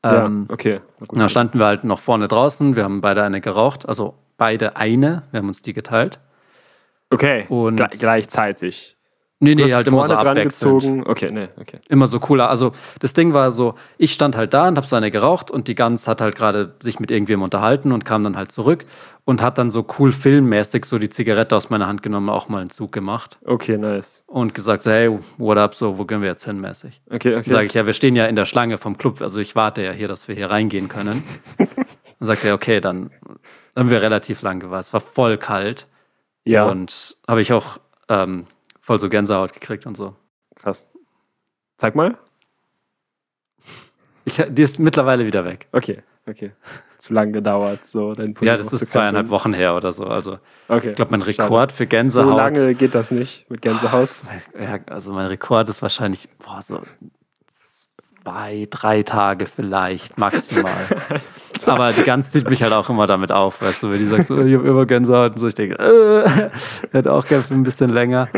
[0.04, 0.80] ja, Ähm, okay.
[0.98, 1.18] Na gut.
[1.18, 2.74] Da standen wir halt noch vorne draußen.
[2.76, 3.86] Wir haben beide eine geraucht.
[3.88, 5.24] Also beide eine.
[5.30, 6.20] Wir haben uns die geteilt.
[7.10, 8.96] Okay, und- Gle gleichzeitig.
[9.42, 10.50] Nee, nee, halt immer so abwechselnd.
[10.50, 11.06] gezogen.
[11.06, 11.78] Okay, nee, okay.
[11.88, 12.50] Immer so cooler.
[12.50, 15.66] Also das Ding war so, ich stand halt da und hab so eine geraucht und
[15.66, 18.84] die Gans hat halt gerade sich mit irgendwem unterhalten und kam dann halt zurück
[19.24, 22.60] und hat dann so cool filmmäßig so die Zigarette aus meiner Hand genommen, auch mal
[22.60, 24.24] einen Zug gemacht Okay, nice.
[24.26, 27.00] und gesagt, so, hey, what up, so, wo gehen wir jetzt hin mäßig?
[27.10, 27.50] Okay, okay.
[27.50, 29.92] Sage ich, ja, wir stehen ja in der Schlange vom Club, also ich warte ja
[29.92, 31.22] hier, dass wir hier reingehen können.
[31.56, 33.10] dann sagt er, okay, dann
[33.74, 34.88] haben wir relativ lang gewartet.
[34.88, 35.86] Es war voll kalt.
[36.44, 37.78] ja, Und habe ich auch
[38.10, 38.46] ähm,
[38.90, 40.16] voll so Gänsehaut gekriegt und so.
[40.56, 40.90] krass.
[41.78, 42.18] Zeig mal.
[44.24, 45.68] Ich, die ist mittlerweile wieder weg.
[45.70, 46.50] Okay, okay.
[46.98, 49.30] Zu lang gedauert, so dein Ja, Pullover das ist zweieinhalb kappen.
[49.30, 50.06] Wochen her oder so.
[50.06, 50.88] Also Okay.
[50.90, 51.38] ich glaube, mein Schade.
[51.44, 52.36] Rekord für So Gänsehaut.
[52.36, 54.10] lange geht das nicht mit Gänsehaut.
[54.60, 56.80] Ja, also mein Rekord ist wahrscheinlich boah, so
[58.24, 60.74] zwei, drei Tage vielleicht maximal.
[61.66, 64.26] Aber die Gans zieht mich halt auch immer damit auf, weißt du, wenn die sagt,
[64.26, 66.50] so, ich habe immer Gänsehaut und so, ich denke, äh,
[66.90, 68.28] hätte auch gerne ein bisschen länger.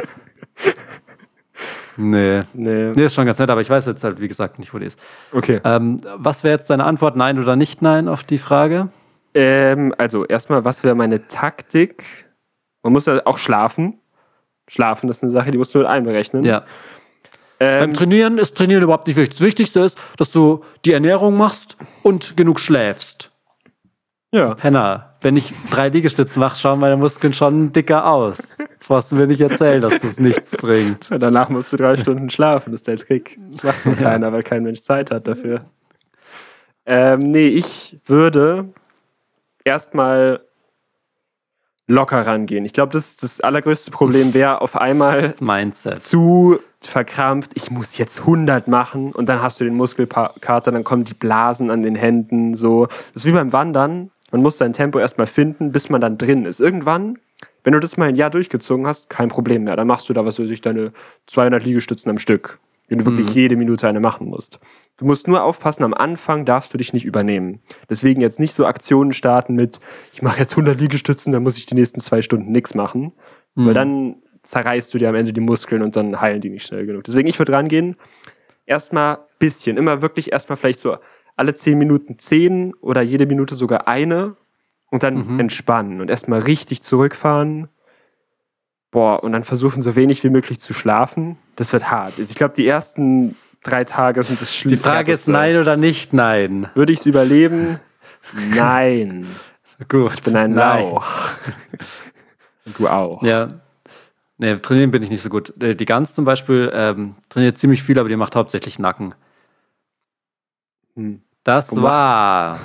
[1.96, 2.42] Nee.
[2.54, 2.92] Nee.
[2.94, 4.86] Nee, ist schon ganz nett, aber ich weiß jetzt halt, wie gesagt, nicht, wo die
[4.86, 4.98] ist.
[5.32, 5.60] Okay.
[5.64, 8.88] Ähm, was wäre jetzt deine Antwort, nein oder nicht nein auf die Frage?
[9.34, 12.04] Ähm, also erstmal, was wäre meine Taktik?
[12.82, 13.98] Man muss ja auch schlafen.
[14.68, 16.44] Schlafen ist eine Sache, die musst du mit einberechnen.
[16.44, 16.60] Ja.
[17.58, 19.36] Beim Ähm, Trainieren ist Trainieren überhaupt nicht wichtig.
[19.38, 23.30] Das Wichtigste ist, dass du die Ernährung machst und genug schläfst.
[24.32, 24.54] ja.
[24.54, 28.58] Penner, wenn ich drei Liegestütze mache, schauen meine Muskeln schon dicker aus.
[28.86, 31.08] Brauchst du mir nicht erzählen, dass das nichts bringt.
[31.10, 33.38] Danach musst du drei Stunden schlafen, das ist der Trick.
[33.50, 35.64] Das macht nur keiner, weil kein Mensch Zeit hat dafür.
[36.84, 38.68] Ähm, nee, ich würde
[39.64, 40.40] erstmal
[41.86, 42.64] locker rangehen.
[42.64, 45.34] Ich glaube, das, das allergrößte Problem wäre auf einmal
[45.98, 51.04] zu verkrampft, ich muss jetzt 100 machen und dann hast du den Muskelkater, dann kommen
[51.04, 52.86] die Blasen an den Händen, so.
[52.86, 54.10] Das ist wie beim Wandern.
[54.32, 56.58] Man muss sein Tempo erstmal finden, bis man dann drin ist.
[56.58, 57.18] Irgendwann,
[57.64, 59.76] wenn du das mal ein Jahr durchgezogen hast, kein Problem mehr.
[59.76, 60.92] Dann machst du da, was weiß ich, deine
[61.26, 62.58] 200 Liegestützen am Stück.
[62.88, 64.58] Wenn du wirklich jede Minute eine machen musst.
[64.98, 67.60] Du musst nur aufpassen, am Anfang darfst du dich nicht übernehmen.
[67.88, 69.80] Deswegen jetzt nicht so Aktionen starten mit,
[70.12, 73.12] ich mache jetzt 100 Liegestützen, dann muss ich die nächsten zwei Stunden nichts machen.
[73.54, 76.84] Weil dann zerreißt du dir am Ende die Muskeln und dann heilen die nicht schnell
[76.84, 77.04] genug.
[77.04, 77.96] Deswegen, ich würde rangehen,
[78.66, 80.96] erstmal bisschen, immer wirklich erstmal vielleicht so
[81.36, 84.36] alle 10 Minuten 10 oder jede Minute sogar eine
[84.92, 87.68] und dann entspannen und erstmal richtig zurückfahren.
[88.90, 91.38] Boah, und dann versuchen so wenig wie möglich zu schlafen.
[91.56, 92.18] Das wird hart.
[92.18, 94.84] Also Ich glaube, die ersten drei Tage sind das Die schlimmste.
[94.86, 96.68] Frage ist nein oder nicht nein.
[96.74, 97.80] Würde ich es überleben?
[98.54, 99.26] Nein.
[99.88, 100.12] Gut.
[100.12, 100.84] Ich bin ein Nein.
[100.84, 101.06] Lauch.
[102.78, 103.24] Du auch.
[103.24, 103.48] Ja.
[104.38, 105.52] Nee, trainieren bin ich nicht so gut.
[105.60, 109.16] Äh, Die Gans zum Beispiel ähm, trainiert ziemlich viel, aber die macht hauptsächlich Nacken.
[110.94, 111.22] Hm.
[111.42, 112.60] Das Und war.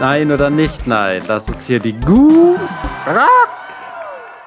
[0.00, 1.22] Nein oder nicht nein.
[1.26, 2.58] Das ist hier die Goose.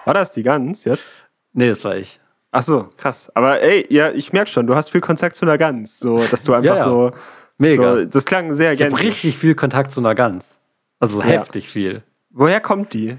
[0.05, 1.13] War das die Gans jetzt?
[1.53, 2.19] Nee, das war ich.
[2.51, 3.31] Ach so, krass.
[3.35, 5.99] Aber ey, ja, ich merke schon, du hast viel Kontakt zu einer Gans.
[5.99, 6.83] So, dass du einfach Ja, ja.
[6.83, 7.11] so,
[7.57, 7.95] Mega.
[7.95, 8.05] so.
[8.05, 10.59] Das klang sehr ich habe richtig viel Kontakt zu einer Gans.
[10.99, 11.27] Also Ja.
[11.27, 12.03] heftig viel.
[12.29, 13.17] Woher kommt die?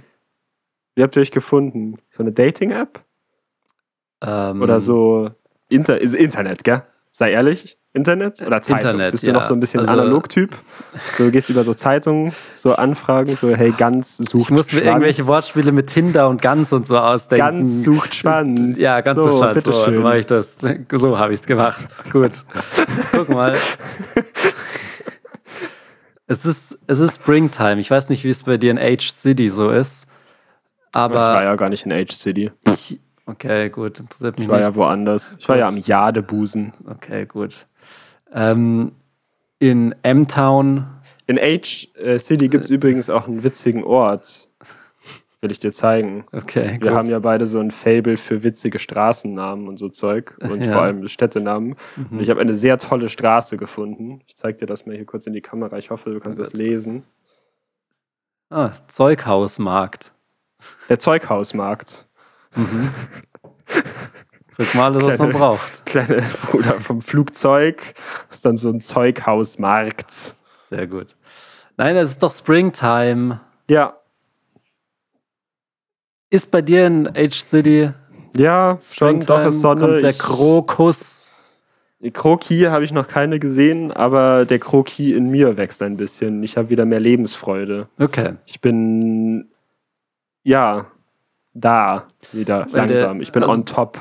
[0.94, 1.98] Wie habt ihr euch gefunden?
[2.10, 3.00] So eine Dating-App?
[4.22, 5.30] Ähm, Oder so
[5.68, 6.82] Inter Internet, gell?
[7.10, 7.78] Sei ehrlich.
[7.92, 8.82] Internet oder Zeitung?
[8.90, 9.32] Internet, Bist du ja.
[9.32, 10.54] noch so ein bisschen Also- Analog-Typ?
[11.18, 14.78] So, du gehst über so Zeitungen, so Anfragen, so, hey, Gans sucht Ich muss mir
[14.80, 14.84] Schwanz.
[14.86, 17.44] irgendwelche Wortspiele mit Tinder und Gans und so ausdenken.
[17.44, 18.78] Gans sucht Schwanz.
[18.78, 19.64] Ja, ganz so, so, Schatz.
[19.64, 20.58] So, dann mache ich das.
[20.92, 21.84] So habe ich es gemacht.
[22.12, 22.44] Gut.
[23.10, 23.56] Guck mal.
[26.26, 27.80] Es ist, es ist Springtime.
[27.80, 30.04] Ich weiß nicht, wie es bei dir in Age City so ist.
[30.90, 31.42] ich war Aber.
[31.42, 32.52] ja gar nicht in Age City.
[33.26, 33.98] Okay, gut.
[33.98, 34.66] Interessiert mich Ich war nicht.
[34.68, 35.36] ja woanders.
[35.40, 36.72] Ich war ja am Jadebusen.
[36.88, 37.66] Okay, gut.
[38.32, 38.92] Ähm,
[39.58, 40.86] in M-Town.
[41.26, 44.48] In Age äh, City gibt es übrigens auch einen witzigen Ort.
[45.42, 46.24] Will ich dir zeigen.
[46.32, 46.90] Okay, Wir gut.
[46.90, 50.72] haben ja beide so ein Fable für witzige Straßennamen und so Zeug und Ja.
[50.72, 51.76] vor allem Städtenamen.
[51.96, 52.06] Mhm.
[52.10, 54.20] Und ich habe eine sehr tolle Straße gefunden.
[54.26, 55.78] Ich zeige dir das mal hier kurz in die Kamera.
[55.78, 57.04] Ich hoffe, du kannst Oh das lesen.
[58.50, 60.12] ah, Zeughausmarkt.
[60.90, 62.06] Der Zeughausmarkt.
[64.60, 65.86] Guck mal, alles, was man braucht.
[65.86, 67.94] Kleine Bruder vom Flugzeug.
[68.30, 70.36] ist dann so ein Zeughausmarkt.
[70.68, 71.16] Sehr gut.
[71.78, 73.40] Nein, es ist doch Springtime.
[73.68, 73.96] Ja,
[76.28, 77.90] Ist bei dir in Age City
[78.36, 79.80] ja, schon doch ist Sonne.
[79.80, 81.30] kommt der Ich- Krokus.
[81.98, 86.42] Die Kroki habe ich noch keine gesehen, aber der Kroki in mir wächst ein bisschen.
[86.42, 87.88] Ich habe wieder mehr Lebensfreude.
[87.98, 88.34] Okay.
[88.46, 89.50] Ich bin
[90.44, 90.86] ja
[91.52, 93.20] da wieder Weil der- langsam.
[93.20, 93.98] Ich bin also- on top.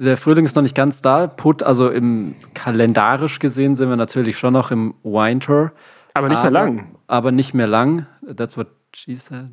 [0.00, 1.26] Der Frühling ist noch nicht ganz da.
[1.26, 5.72] Put, also im kalendarisch gesehen sind wir natürlich schon noch im Winter.
[6.14, 6.94] Aber nicht mehr lang.
[7.08, 8.06] Aber nicht mehr lang.
[8.36, 9.48] That's what she said.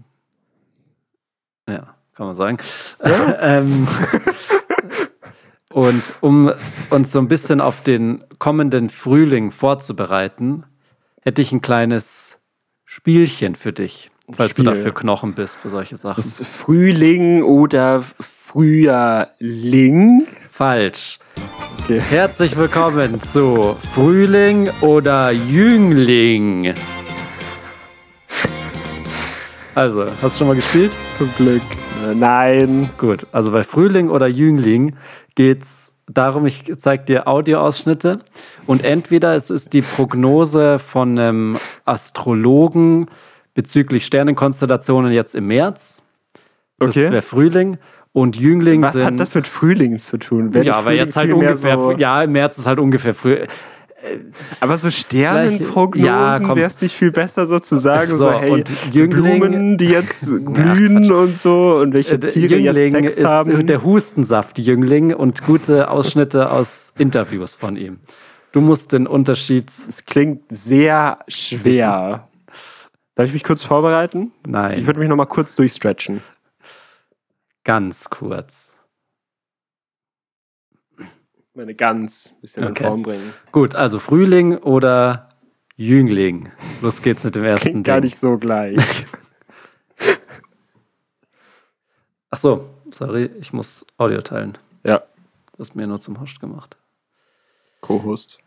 [1.68, 2.58] Ja, kann man sagen.
[3.40, 3.88] ähm,
[5.74, 6.52] und um
[6.92, 10.64] uns so ein bisschen auf den kommenden Frühling vorzubereiten,
[11.24, 12.38] hätte ich ein kleines
[12.84, 14.66] Spielchen für dich, falls Spiel.
[14.66, 16.16] du dafür Knochen bist für solche Sachen.
[16.16, 19.28] Das ist Frühling oder Frühjahrling.
[20.50, 21.20] Falsch.
[21.84, 22.00] Okay.
[22.00, 26.74] Herzlich willkommen zu Frühling oder Jüngling.
[29.76, 30.94] Also, hast du schon mal gespielt?
[31.18, 31.62] Zum Glück.
[32.14, 32.90] Nein.
[32.98, 34.96] Gut, also bei Frühling oder Jüngling
[35.36, 38.20] geht's darum, ich zeige dir Audioausschnitte
[38.68, 43.08] und entweder es ist die Prognose von einem Astrologen
[43.56, 46.04] bezüglich Sternenkonstellationen jetzt im März.
[46.78, 47.10] Das Okay.
[47.12, 47.78] wäre Frühling.
[48.14, 49.04] Und Jüngling Was sind.
[49.06, 50.54] hat das mit Frühling zu tun?
[50.54, 51.76] Wäre ja, aber Frühling jetzt halt ungefähr.
[51.78, 53.40] So, ja, im März ist halt ungefähr früh.
[54.62, 58.64] aber so Sternenprognosen Ja, wäre es nicht viel besser so zu sagen, so, So, hey,
[58.92, 61.10] Jüngling- Blumen, die jetzt blühen Quatsch.
[61.12, 63.66] und so und welche Äh, Tiere jetzt Jüngling Sex ist haben.
[63.66, 68.00] der Hustensaft-Jüngling und gute Ausschnitte aus Interviews von ihm.
[68.52, 69.70] Du musst den Unterschied.
[69.90, 72.28] Es klingt sehr schwer.
[73.16, 74.34] Darf ich mich kurz vorbereiten?
[74.44, 76.22] Ich Nein, würde mich noch mal kurz durchstretchen.
[77.64, 78.76] ganz kurz.
[81.54, 82.84] Meine Gans ein bisschen Okay.
[82.84, 83.34] in Form bringen.
[83.54, 85.30] Gut, also Frühling oder
[85.78, 86.52] Jüngling.
[86.82, 88.06] Los geht's mit dem Das ersten klingt gar Ding.
[88.06, 88.76] nicht so gleich.
[92.30, 94.58] Ach so, sorry, ich muss Audio teilen.
[94.84, 95.04] ja,
[95.54, 96.76] Du hast mir nur zum Host gemacht.
[97.80, 98.40] Co-Host.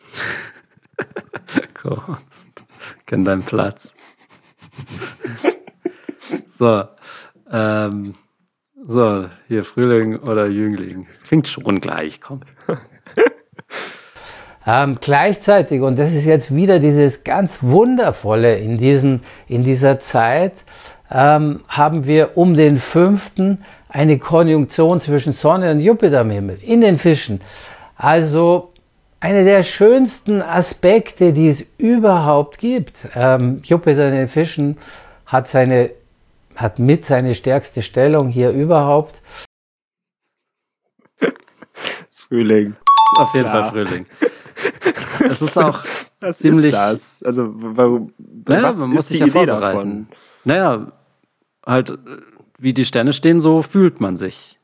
[1.74, 2.51] Co-Host.
[3.12, 3.92] Kenn deinen Platz.
[6.48, 6.84] so,
[7.52, 8.14] Ähm,
[8.82, 11.06] so, hier Frühling oder Jüngling.
[11.10, 12.40] Das klingt schon gleich, komm.
[14.64, 20.62] Ähm, gleichzeitig, und das ist jetzt wieder dieses ganz Wundervolle in, diesen, in dieser Zeit,
[21.10, 26.80] ähm, haben wir um den fünften eine Konjunktion zwischen Sonne und Jupiter im Himmel in
[26.80, 27.40] den Fischen.
[27.96, 28.71] Also
[29.22, 33.08] einer der schönsten Aspekte, die es überhaupt gibt.
[33.14, 34.78] Ähm, Jupiter in den Fischen
[35.26, 35.90] hat seine
[36.56, 39.22] hat mit seine stärkste Stellung hier überhaupt.
[42.10, 42.74] Frühling.
[43.16, 43.70] Auf jeden Klar.
[43.70, 44.06] Fall Frühling.
[45.24, 45.84] Es ist auch
[46.18, 46.66] was ziemlich.
[46.66, 47.22] Ist das?
[47.22, 50.08] Also, warum, naja, was man muss sich die ja Idee davon?
[50.44, 50.92] Naja,
[51.64, 51.96] halt,
[52.58, 54.58] wie die Sterne stehen, so fühlt man sich.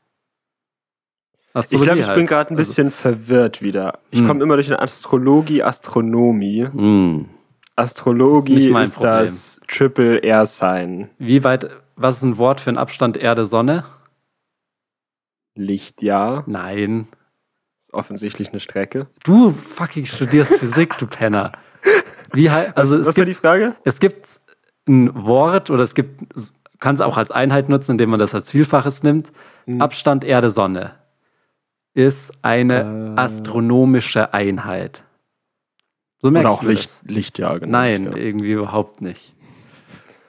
[1.53, 2.17] Astrologie ich glaube, ich halt.
[2.17, 2.97] bin gerade ein also bisschen also.
[2.97, 3.99] verwirrt wieder.
[4.11, 4.27] Ich hm.
[4.27, 6.65] komme immer durch eine Astrologie, Astronomie.
[6.65, 7.29] Hm.
[7.75, 11.09] Astrologie das ist, ist das Triple R Sign.
[11.17, 13.85] Wie weit, was ist ein Wort für einen Abstand Erde-Sonne?
[15.55, 16.43] Lichtjahr.
[16.45, 17.07] Nein
[17.91, 19.07] offensichtlich eine Strecke.
[19.23, 21.51] Du fucking studierst Physik, du Penner.
[22.33, 23.75] Wie also was, was war die Frage?
[23.83, 24.39] Es gibt
[24.87, 26.21] ein Wort oder es gibt,
[26.79, 29.31] kann es auch als Einheit nutzen, indem man das als Vielfaches nimmt.
[29.65, 29.81] Mhm.
[29.81, 30.98] Abstand Erde Sonne
[31.93, 33.19] ist eine äh.
[33.19, 35.03] astronomische Einheit.
[36.19, 37.71] So merke Oder auch Licht, Lichtjahr, genau.
[37.71, 38.15] Nein, ja.
[38.15, 39.33] irgendwie überhaupt nicht.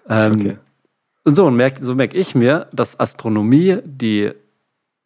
[0.08, 0.58] Ähm, okay.
[1.24, 4.30] Und so, und merk, so merke ich mir, dass Astronomie die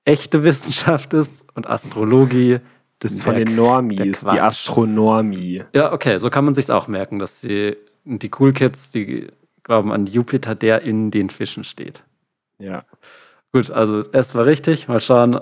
[0.04, 2.60] echte Wissenschaft ist und Astrologie
[3.00, 5.64] das ist von den Normies, die Astronomie.
[5.74, 9.28] Ja, okay, so kann man sich auch merken, dass die, die Cool Kids, die
[9.62, 12.02] glauben an Jupiter, der in den Fischen steht.
[12.58, 12.82] Ja.
[13.52, 14.88] Gut, also es war richtig.
[14.88, 15.40] Mal schauen,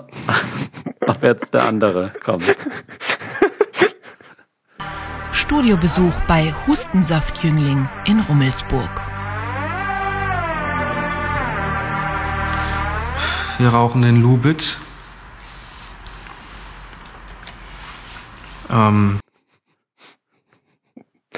[1.07, 2.43] ob jetzt der andere kommt.
[5.31, 9.01] Studiobesuch bei Hustensaftjüngling in Rummelsburg.
[13.59, 14.79] Wir rauchen den Lubitz.
[18.69, 19.19] Ähm.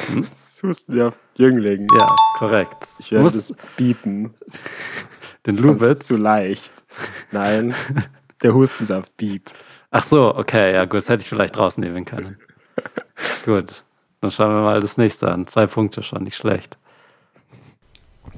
[0.08, 0.26] Hm?
[0.64, 1.88] Husten ja Jüngling.
[1.98, 2.88] Ja, ist korrekt.
[3.00, 4.34] Ich werde es biepen.
[5.46, 6.08] Den Lubitz?
[6.08, 6.86] zu leicht.
[7.32, 7.76] Nein,
[8.42, 9.52] der Hustensaft bieb.
[9.92, 12.38] Ach so, okay, ja gut, das hätte ich vielleicht rausnehmen können.
[13.46, 13.84] gut,
[14.22, 15.48] dann schauen wir mal das nächste an.
[15.48, 16.78] Zwei Punkte schon, nicht schlecht.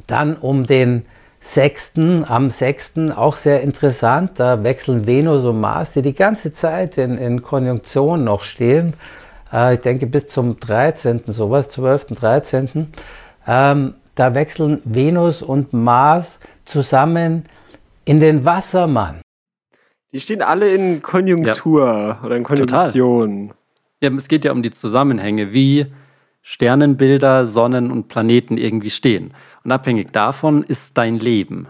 [0.05, 1.05] Dann um den
[1.39, 1.93] 6.
[2.27, 3.11] am 6.
[3.15, 8.23] auch sehr interessant, da wechseln Venus und Mars, die die ganze Zeit in, in Konjunktion
[8.23, 8.93] noch stehen.
[9.51, 11.23] Äh, ich denke bis zum 13.
[11.27, 12.87] sowas, 12., 13.
[13.47, 17.45] Ähm, da wechseln Venus und Mars zusammen
[18.03, 19.21] in den Wassermann.
[20.11, 22.21] Die stehen alle in Konjunktur ja.
[22.23, 23.53] oder in Konjunktion.
[24.01, 25.87] Ja, es geht ja um die Zusammenhänge, wie
[26.41, 29.33] Sternenbilder, Sonnen und Planeten irgendwie stehen.
[29.63, 31.67] Und abhängig davon ist dein Leben.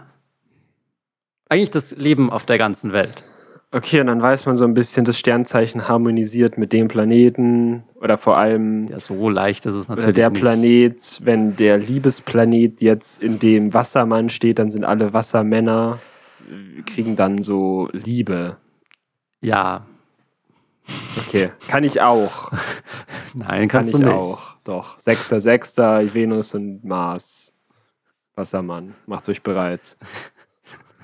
[1.49, 3.23] Eigentlich das Leben auf der ganzen Welt.
[3.71, 8.17] Okay, und dann weiß man so ein bisschen, das Sternzeichen harmonisiert mit dem Planeten oder
[8.17, 8.85] vor allem.
[8.85, 10.15] Ja, so leicht ist es natürlich.
[10.15, 10.41] Der nicht.
[10.41, 15.99] Planet, wenn der Liebesplanet jetzt in dem Wassermann steht, dann sind alle Wassermänner,
[16.85, 18.57] kriegen dann so Liebe.
[19.41, 19.85] Ja.
[21.17, 22.51] Okay, kann ich auch.
[23.33, 24.17] Nein, kannst kann ich du nicht.
[24.17, 24.55] auch.
[24.63, 24.99] Doch.
[24.99, 27.53] Sechster, Sechster, Venus und Mars.
[28.35, 29.97] Wassermann, macht euch bereit.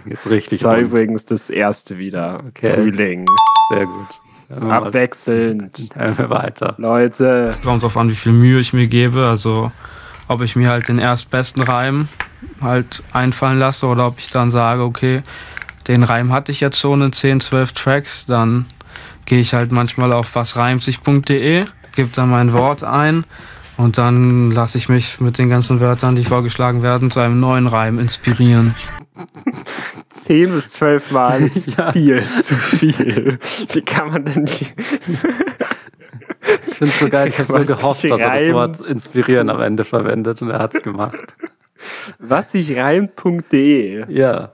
[0.06, 0.60] Jetzt richtig.
[0.60, 0.88] Das war rund.
[0.88, 2.44] übrigens das erste wieder.
[2.48, 2.72] Okay.
[2.72, 3.26] Frühling.
[3.70, 4.62] Sehr gut.
[4.62, 5.96] Ja, abwechselnd.
[5.96, 6.76] Dann wir weiter.
[6.78, 7.56] Leute.
[7.64, 9.26] Kommt drauf an, wie viel Mühe ich mir gebe.
[9.26, 9.72] Also,
[10.28, 12.08] ob ich mir halt den erstbesten Reim
[12.62, 15.24] halt einfallen lasse oder ob ich dann sage, okay,
[15.88, 18.66] den Reim hatte ich jetzt schon in 10, 12 Tracks, dann
[19.26, 23.26] gehe ich halt manchmal auf wasreimsich.de, gebe da mein Wort ein
[23.78, 27.68] und dann lasse ich mich mit den ganzen Wörtern, die vorgeschlagen werden, zu einem neuen
[27.68, 28.76] Reim inspirieren.
[30.10, 31.92] Zehn bis zwölf Mal ist ja.
[31.92, 33.40] viel zu viel.
[33.72, 34.68] Wie kann man denn die.
[36.74, 39.62] Ich finde es so geil, ich habe so gehofft, dass er das Wort inspirieren am
[39.62, 41.36] Ende verwendet und er hat es gemacht.
[42.18, 44.12] Was sich reimt.de.
[44.12, 44.52] Ja.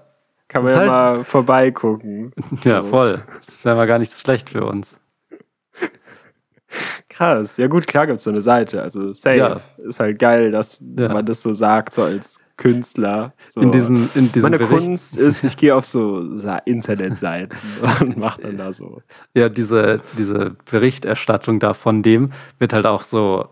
[0.49, 2.33] Kann man ja halt mal vorbeigucken.
[2.63, 3.21] Ja, voll.
[3.45, 4.99] Das wäre mal gar nicht so schlecht für uns.
[7.07, 7.57] Krass.
[7.57, 8.81] Ja gut, klar gibt es so eine Seite.
[8.81, 9.37] Also safe.
[9.37, 9.61] Ja.
[9.77, 11.09] Ist halt geil, dass ja.
[11.09, 13.33] man das so sagt, so als Künstler.
[13.49, 13.61] So.
[13.61, 14.85] In diesen, in diesem Meine Bericht.
[14.85, 16.19] Kunst ist, ich gehe auf so
[16.65, 17.57] Internetseiten
[18.01, 19.01] und mache dann da so.
[19.33, 23.47] Ja, diese, diese Berichterstattung da von dem wird halt auch so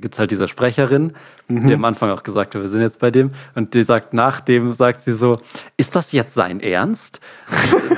[0.00, 1.12] gibt es halt diese Sprecherin,
[1.48, 1.66] mhm.
[1.66, 3.32] die am Anfang auch gesagt hat, wir sind jetzt bei dem.
[3.54, 5.36] Und die sagt nach dem, sagt sie so,
[5.76, 7.20] ist das jetzt sein Ernst?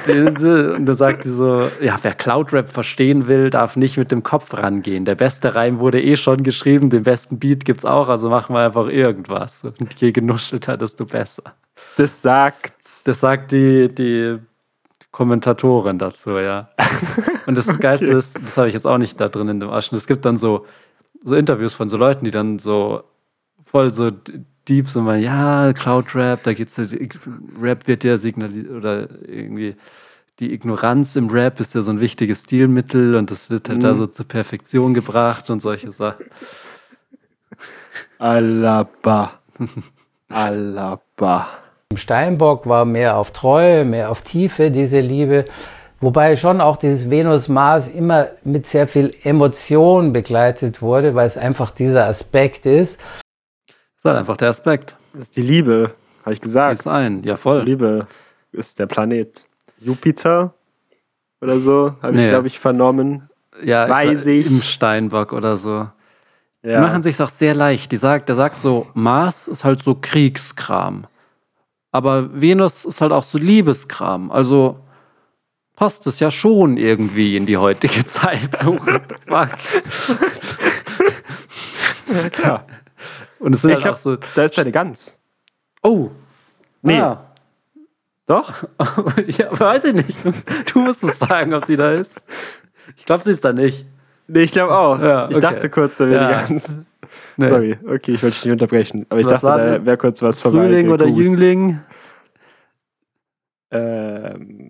[0.09, 4.55] und dann sagt sie so, ja, wer Cloud-Rap verstehen will, darf nicht mit dem Kopf
[4.55, 5.05] rangehen.
[5.05, 8.55] Der beste Reim wurde eh schon geschrieben, den besten Beat gibt es auch, also machen
[8.55, 9.65] wir einfach irgendwas.
[9.65, 11.55] Und je genuschelter, desto besser.
[11.97, 12.75] Das sagt.
[13.05, 14.39] Das sagt die, die
[15.11, 16.71] Kommentatorin dazu, ja.
[17.47, 18.19] Und das Geilste Okay.
[18.19, 19.97] ist, das habe ich jetzt auch nicht da drin in dem Aschen.
[19.97, 20.67] Es gibt dann so,
[21.25, 23.03] so Interviews von so Leuten, die dann so
[23.65, 24.13] voll so
[24.69, 26.85] deep sind, weil ja, Cloud Rap, da geht's ja,
[27.61, 29.77] Rap wird ja signalisiert oder irgendwie
[30.41, 33.95] die Ignoranz im Rap ist ja so ein wichtiges Stilmittel und das wird halt da
[33.95, 36.27] so zur Perfektion gebracht und solche Sachen.
[38.19, 39.33] Alaba.
[40.29, 41.47] Alaba.
[41.95, 45.45] Steinbock war mehr auf Treue, mehr auf Tiefe, diese Liebe.
[46.05, 51.71] Wobei schon auch dieses Venus-Mars immer mit sehr viel Emotion begleitet wurde, weil es einfach
[51.71, 53.01] dieser Aspekt ist.
[53.67, 54.97] Das ist halt einfach der Aspekt.
[55.13, 56.81] Das ist die Liebe, habe ich gesagt.
[56.81, 57.63] Ist ein, ja voll.
[57.63, 58.07] Liebe
[58.53, 59.47] ist der Planet
[59.79, 60.53] Jupiter
[61.41, 62.29] oder so, habe ich, Nee.
[62.29, 63.31] glaube ich, vernommen.
[63.65, 64.47] Ja, Weiß ich.
[64.47, 65.89] Im Steinbock oder so.
[66.63, 66.81] Die Ja.
[66.83, 67.93] machen sich auch sehr leicht.
[67.93, 71.07] Die sagt, der sagt so, Mars ist halt so Kriegskram.
[71.93, 74.31] Aber Venus ist halt auch so Liebeskram.
[74.31, 74.81] Also
[75.77, 78.57] passt es ja schon irgendwie in die heutige Zeit.
[78.59, 78.77] So,
[79.27, 79.49] fuck.
[82.43, 82.65] Ja.
[83.39, 85.19] Und es sind Ich halt glaube, auch so, da ist deine Gans.
[85.83, 86.11] oh,
[86.83, 87.01] Nee.
[87.01, 87.31] ah.
[88.27, 88.53] Doch?
[89.27, 90.25] ja, weiß ich nicht.
[90.73, 92.25] Du musst es sagen, ob die da ist.
[92.97, 93.87] Ich glaube, sie ist da nicht.
[94.29, 94.99] Nee, ich glaube auch.
[95.01, 95.41] Ja, Ich okay.
[95.41, 96.43] dachte kurz, da wäre Ja.
[96.43, 96.79] die Gans.
[97.37, 97.49] Nee.
[97.49, 99.05] Sorry, okay, ich wollte dich nicht unterbrechen.
[99.11, 100.59] Aber ich Was dachte, da wäre kurz was vorbei.
[100.67, 101.07] Frühling oder.
[101.07, 101.81] Jüngling?
[103.71, 104.64] Ähm,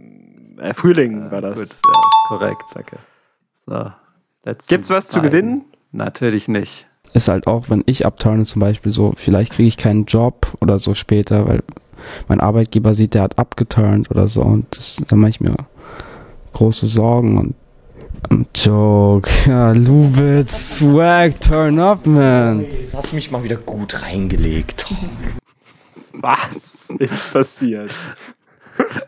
[0.64, 1.58] äh, Frühling war das.
[1.58, 2.64] Gut, ja, ist korrekt.
[2.74, 2.98] Danke.
[3.66, 3.90] So,
[4.68, 5.30] Gibt's was zu beiden.
[5.30, 5.64] gewinnen?
[5.92, 6.86] Natürlich nicht.
[7.12, 10.78] ist halt auch, wenn ich abturne zum Beispiel so, vielleicht kriege ich keinen Job oder
[10.78, 11.62] so später, weil
[12.28, 15.54] mein Arbeitgeber sieht, der hat abgeturnt oder so und das, da mache ich mir
[16.52, 17.54] große Sorgen und
[18.28, 19.28] I'm joke.
[19.46, 22.64] Ja, Lubitz, swag, turn up, man.
[22.80, 24.86] Jetzt hast du mich mal wieder gut reingelegt.
[26.12, 27.90] Was ist passiert?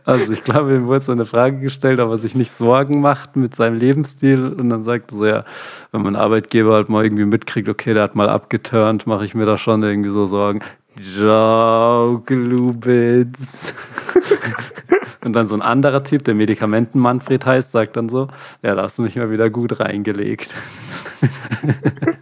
[0.05, 3.37] Also ich glaube, ihm wurde so eine Frage gestellt, ob er sich nicht Sorgen macht
[3.37, 4.55] mit seinem Lebensstil.
[4.59, 5.45] Und dann sagt er so, ja,
[5.93, 9.47] wenn mein Arbeitgeber halt mal irgendwie mitkriegt, okay, der hat mal abgeturnt, mache ich mir
[9.47, 10.61] da schon irgendwie so Sorgen.
[11.19, 13.75] Joke, Lubitz.
[15.25, 18.29] Und dann so ein anderer Typ, der Medikamenten Manfred heißt, sagt dann so,
[18.63, 20.55] ja, da hast du mich mal wieder gut reingelegt.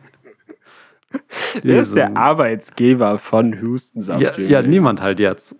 [1.62, 5.54] Wer ist der Arbeitsgeber von Houston Saft ja, ja, niemand halt jetzt.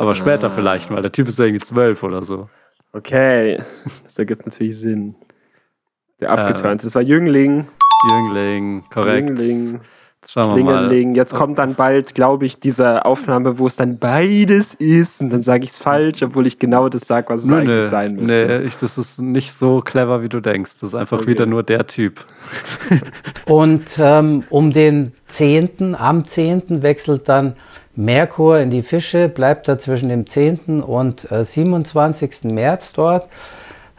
[0.00, 1.02] Aber später vielleicht mal.
[1.02, 2.48] Der Typ ist ja irgendwie zwölf oder so.
[2.92, 3.58] Okay,
[4.04, 5.14] das ergibt natürlich Sinn.
[6.20, 6.32] Der Äh.
[6.32, 6.82] abgeturnt.
[6.84, 7.66] Das war Jüngling.
[8.10, 9.28] Jüngling, korrekt.
[9.28, 9.80] Jüngling.
[10.22, 10.86] Jetzt schauen wir mal.
[10.86, 11.14] Klingeling.
[11.14, 15.22] Jetzt kommt dann bald, glaube ich, diese Aufnahme, wo es dann beides ist.
[15.22, 17.84] Und dann sage ich es falsch, obwohl ich genau das sage, was es Nö, eigentlich
[17.84, 18.46] nö, sein müsste.
[18.60, 20.72] nee, ich, das ist nicht so clever, wie du denkst.
[20.80, 21.28] Das ist einfach Okay.
[21.28, 22.26] wieder nur der Typ.
[23.46, 26.82] Und ähm, um den 10., am 10.
[26.82, 27.54] wechselt dann
[28.04, 30.82] Merkur in die Fische, bleibt da zwischen dem 10.
[30.82, 32.44] und äh, 27.
[32.44, 33.28] März dort.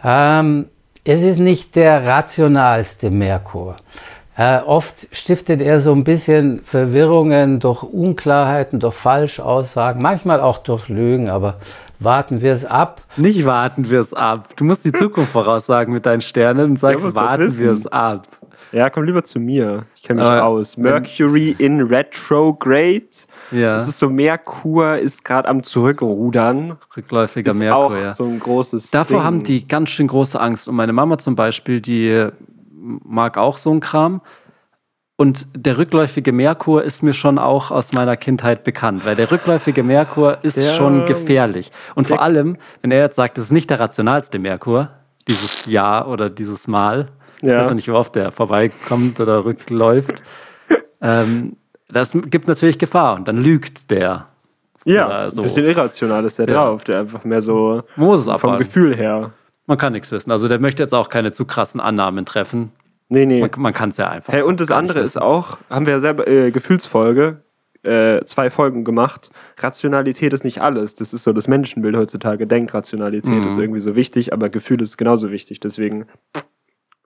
[0.04, 0.66] Ähm,
[1.04, 3.78] es ist nicht der rationalste Merkur.
[4.38, 10.90] Äh, oft stiftet er so ein bisschen Verwirrungen durch Unklarheiten, durch Falschaussagen, manchmal auch durch
[10.90, 11.58] Lügen, aber
[12.00, 13.02] warten wir es ab.
[13.18, 14.50] Nicht warten wir es ab.
[14.56, 18.26] Du musst die Zukunft voraussagen mit deinen Sternen und sagst, warten wir es ab.
[18.72, 19.86] Ja, komm lieber zu mir.
[19.96, 20.78] Ich kenne mich Aber aus.
[20.78, 23.06] Mercury in Retrograde.
[23.52, 26.78] Ja, Das ist so, Merkur ist gerade am Zurückrudern.
[26.96, 28.14] rückläufiger Ist Merkur, auch ja.
[28.14, 29.24] so ein großes Davor Ding.
[29.26, 30.68] haben die ganz schön große Angst.
[30.68, 32.28] Und meine Mama zum Beispiel, die
[32.74, 34.22] mag auch so einen Kram.
[35.18, 39.84] Und der rückläufige Merkur ist mir schon auch aus meiner Kindheit bekannt, weil der rückläufige
[39.84, 40.74] Merkur ist Ja.
[40.74, 41.72] schon gefährlich.
[41.94, 44.90] Und vor Der- allem, wenn er jetzt sagt, es ist nicht der rationalste Merkur,
[45.28, 47.10] dieses Jahr oder dieses Mal,
[47.42, 47.62] Ja.
[47.62, 50.22] ich weiß nicht, wie oft der vorbeikommt oder rückläuft,
[51.02, 51.58] ähm,
[51.90, 54.28] das gibt natürlich Gefahr und dann lügt der.
[54.86, 55.42] Ja, oder ein so.
[55.44, 56.54] bisschen irrational ist der Ja.
[56.66, 56.84] drauf.
[56.84, 58.58] Der einfach mehr so Man muss es vom.
[58.58, 59.32] Gefühl her.
[59.68, 60.32] Man kann nichts wissen.
[60.32, 62.72] Also der möchte jetzt auch keine zu krassen Annahmen treffen.
[63.10, 63.42] Nee, nee.
[63.42, 64.34] Man, man kann es ja einfach.
[64.34, 67.44] Hey, und das andere ist auch, haben wir ja selber äh, Gefühlsfolge,
[67.84, 69.30] äh, zwei Folgen gemacht.
[69.60, 70.96] Rationalität ist nicht alles.
[70.96, 72.48] Das ist so das Menschenbild heutzutage.
[72.48, 73.48] Denkt, Rationalität Mhm.
[73.48, 75.60] ist irgendwie so wichtig, aber Gefühl ist genauso wichtig.
[75.60, 76.06] Deswegen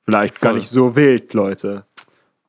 [0.06, 0.60] vielleicht gar Voll.
[0.60, 1.86] nicht so wild, Leute.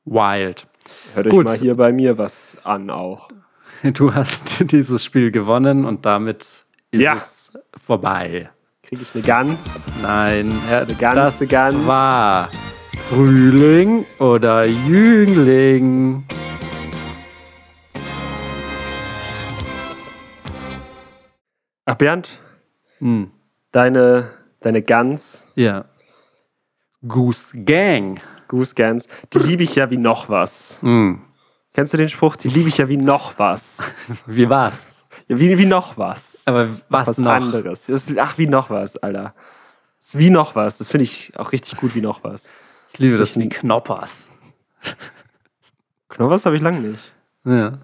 [0.05, 0.67] Wild.
[1.15, 1.45] Hört euch Gut.
[1.47, 3.29] mal hier bei mir was an auch.
[3.83, 6.43] Du hast dieses Spiel gewonnen und damit
[6.91, 7.15] ist Ja.
[7.17, 8.49] es vorbei.
[8.83, 9.83] Kriege ich eine Gans?
[10.01, 11.87] Nein, Herr, ganze das Gans.
[11.87, 12.49] war
[13.11, 16.25] Frühling oder Jüngling.
[21.85, 22.41] Ach, Bernd,
[22.99, 23.31] Hm.
[23.73, 24.31] deine,
[24.61, 25.85] deine Gans, Ja.
[27.09, 28.21] Goose Gang.
[28.49, 30.81] Goose Gans, die liebe ich ja wie noch was.
[30.83, 31.21] Hm.
[31.75, 32.37] Kennst du den Spruch?
[32.37, 33.97] Die liebe ich ja wie noch was.
[34.27, 35.05] Wie war's?
[35.29, 36.43] Ja, wie, wie noch was.
[36.47, 37.33] Aber was, was noch?
[37.33, 37.87] anderes.
[37.87, 39.35] Das ist, ach, wie noch was, Alter.
[39.99, 40.79] Das ist wie noch was.
[40.79, 42.53] Das finde ich auch richtig gut, wie noch was.
[42.93, 44.31] Ich liebe das wie Knoppers.
[46.09, 47.13] Knoppers habe ich lange nicht.
[47.45, 47.79] Ja.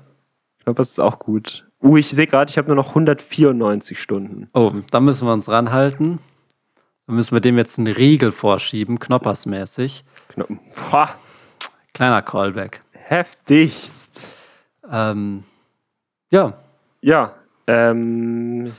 [0.62, 1.68] Knoppers ist auch gut.
[1.82, 4.48] Uh, ich sehe gerade, ich habe nur noch 194 Stunden.
[4.54, 6.20] Oh, da müssen wir uns ranhalten.
[7.06, 10.04] Dann müssen wir dem jetzt einen Riegel vorschieben, Knoppersmäßig.
[10.28, 10.46] Kno
[10.90, 11.08] Boah,
[11.94, 12.82] Kleiner Callback.
[12.92, 14.32] heftigst.
[14.90, 15.44] Ähm,
[16.30, 16.54] ja,
[17.00, 17.34] Ja,
[17.66, 18.72] ähm,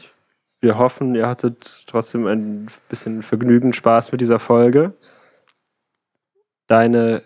[0.61, 4.93] wir hoffen, ihr hattet trotzdem ein bisschen Vergnügen, Spaß mit dieser Folge.
[6.67, 7.23] Deine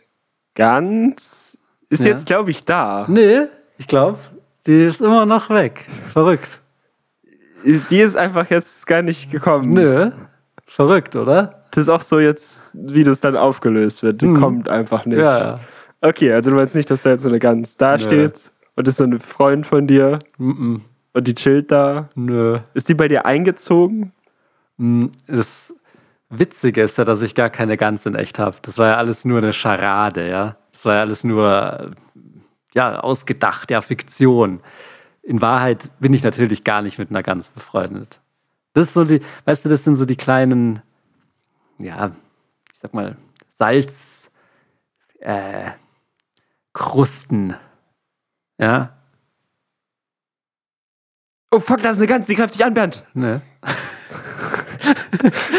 [0.55, 1.57] Gans
[1.89, 2.07] ist Ja.
[2.07, 3.05] jetzt, glaube ich, da.
[3.07, 3.41] nee,
[3.77, 4.17] ich glaube,
[4.65, 5.85] die ist immer noch weg.
[6.11, 6.61] Verrückt.
[7.63, 9.69] Die ist einfach jetzt gar nicht gekommen.
[9.69, 10.09] Nö,
[10.67, 11.63] verrückt, oder?
[11.71, 14.21] Das ist auch so jetzt, wie das dann aufgelöst wird.
[14.21, 14.39] Die Mhm.
[14.39, 15.19] kommt einfach nicht.
[15.19, 15.59] Ja.
[16.01, 18.03] Okay, also du meinst nicht, dass da jetzt so eine Gans da Nö.
[18.03, 20.77] steht und ist so ein Freund von dir Mm
[21.13, 22.09] und die chillt da.
[22.13, 22.59] Nö.
[22.75, 24.11] Ist die bei dir eingezogen?
[24.77, 25.73] Mm, Das
[26.29, 28.57] Witzige ist ja, dass ich gar keine Gans in echt habe.
[28.61, 30.57] Das war ja alles nur eine Scharade, ja.
[30.71, 31.89] Das war ja alles nur,
[32.75, 34.59] ja, ausgedacht, ja, Fiktion.
[35.23, 38.19] In Wahrheit bin ich natürlich gar nicht mit einer Gans befreundet.
[38.77, 40.83] Das ist so die, weißt du, das sind so die kleinen,
[41.79, 42.11] ja,
[42.71, 43.17] ich sag mal,
[43.49, 44.29] Salz,
[45.19, 45.71] äh,
[46.73, 47.55] Krusten,
[48.59, 48.95] ja.
[51.49, 53.03] Oh fuck, da ist eine Gans, die greift dich an, Bernd.
[53.15, 53.41] Ne?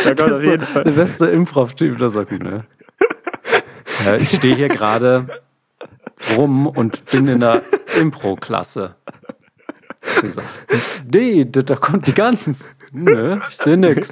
[0.04, 0.84] Da kommt auf jeden Der Fall.
[0.92, 2.64] beste Improv-Typ, der sagt, ne?
[4.04, 5.26] Ja, ich stehe hier gerade
[6.36, 7.62] rum und bin in der
[7.98, 8.94] Impro-Klasse.
[10.22, 10.40] So,
[11.12, 12.76] Nee, da, da kommt die Gans.
[12.93, 14.09] Nö, ich sehe nix.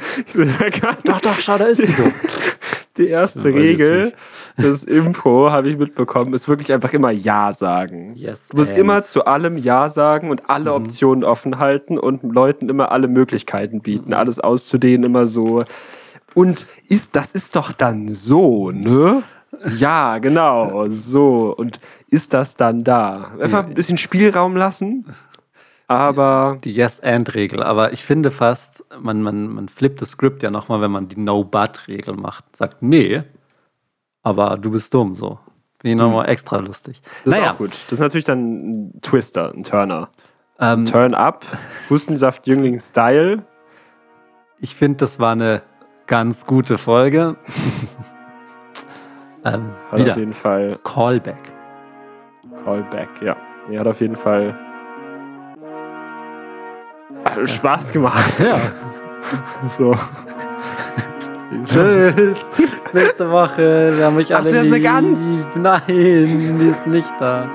[1.05, 2.13] Doch, doch, schau, da ist sie doch.
[2.99, 4.13] Die erste ich Regel
[4.57, 8.15] des Impro, habe ich mitbekommen, ist wirklich einfach immer Ja sagen.
[8.15, 8.79] Yes, Du musst and.
[8.79, 10.77] immer zu allem Ja sagen und alle Mhm.
[10.85, 14.15] Optionen offen halten und Leuten immer alle Möglichkeiten bieten, Mhm.
[14.15, 15.63] alles auszudehnen, immer so.
[16.33, 19.23] Und ist, das ist doch dann so, ne?
[19.77, 21.55] Ja, genau, so.
[21.57, 23.31] Und ist das dann da?
[23.41, 25.07] Einfach ein bisschen Spielraum lassen,
[25.89, 27.63] aber Die Yes-and-Regel.
[27.63, 31.19] Aber ich finde fast, man, man, man flippt das Skript ja nochmal, wenn man die
[31.19, 32.57] No-But-Regel macht.
[32.57, 33.23] Sagt, nee,
[34.23, 35.39] aber du bist dumm, so.
[35.81, 37.01] Bin ich nochmal extra lustig.
[37.25, 37.71] das ist auch gut.
[37.71, 40.09] Das ist natürlich dann ein Twister, ein Turner.
[40.59, 41.45] Ähm, Turn up,
[41.91, 43.45] Hustensaft Jüngling Style.
[44.59, 45.63] Ich finde, das war eine
[46.07, 47.37] ganz gute Folge.
[49.45, 51.53] ähm, Hat wieder auf jeden Fall Callback.
[52.65, 53.37] Callback, ja.
[53.71, 54.59] Er hat auf jeden Fall
[57.45, 58.33] Spaß gemacht.
[58.39, 58.59] Ja.
[59.79, 59.97] So.
[61.65, 62.51] Tschüss.
[62.51, 63.93] Bis nächste Woche.
[63.97, 64.85] Wir haben euch Ach, alle da ist eine lieb.
[64.85, 65.49] Gans.
[65.55, 67.51] Nein, die ist nicht da.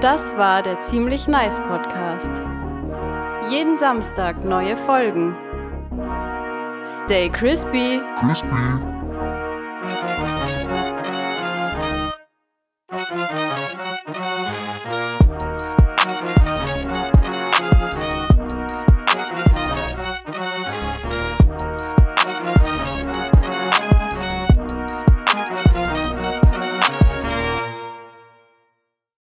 [0.00, 2.30] Das war der Ziemlich Nice Podcast.
[3.48, 5.36] Jeden Samstag neue Folgen.
[7.04, 8.00] Stay crispy.
[8.18, 8.96] Crispy.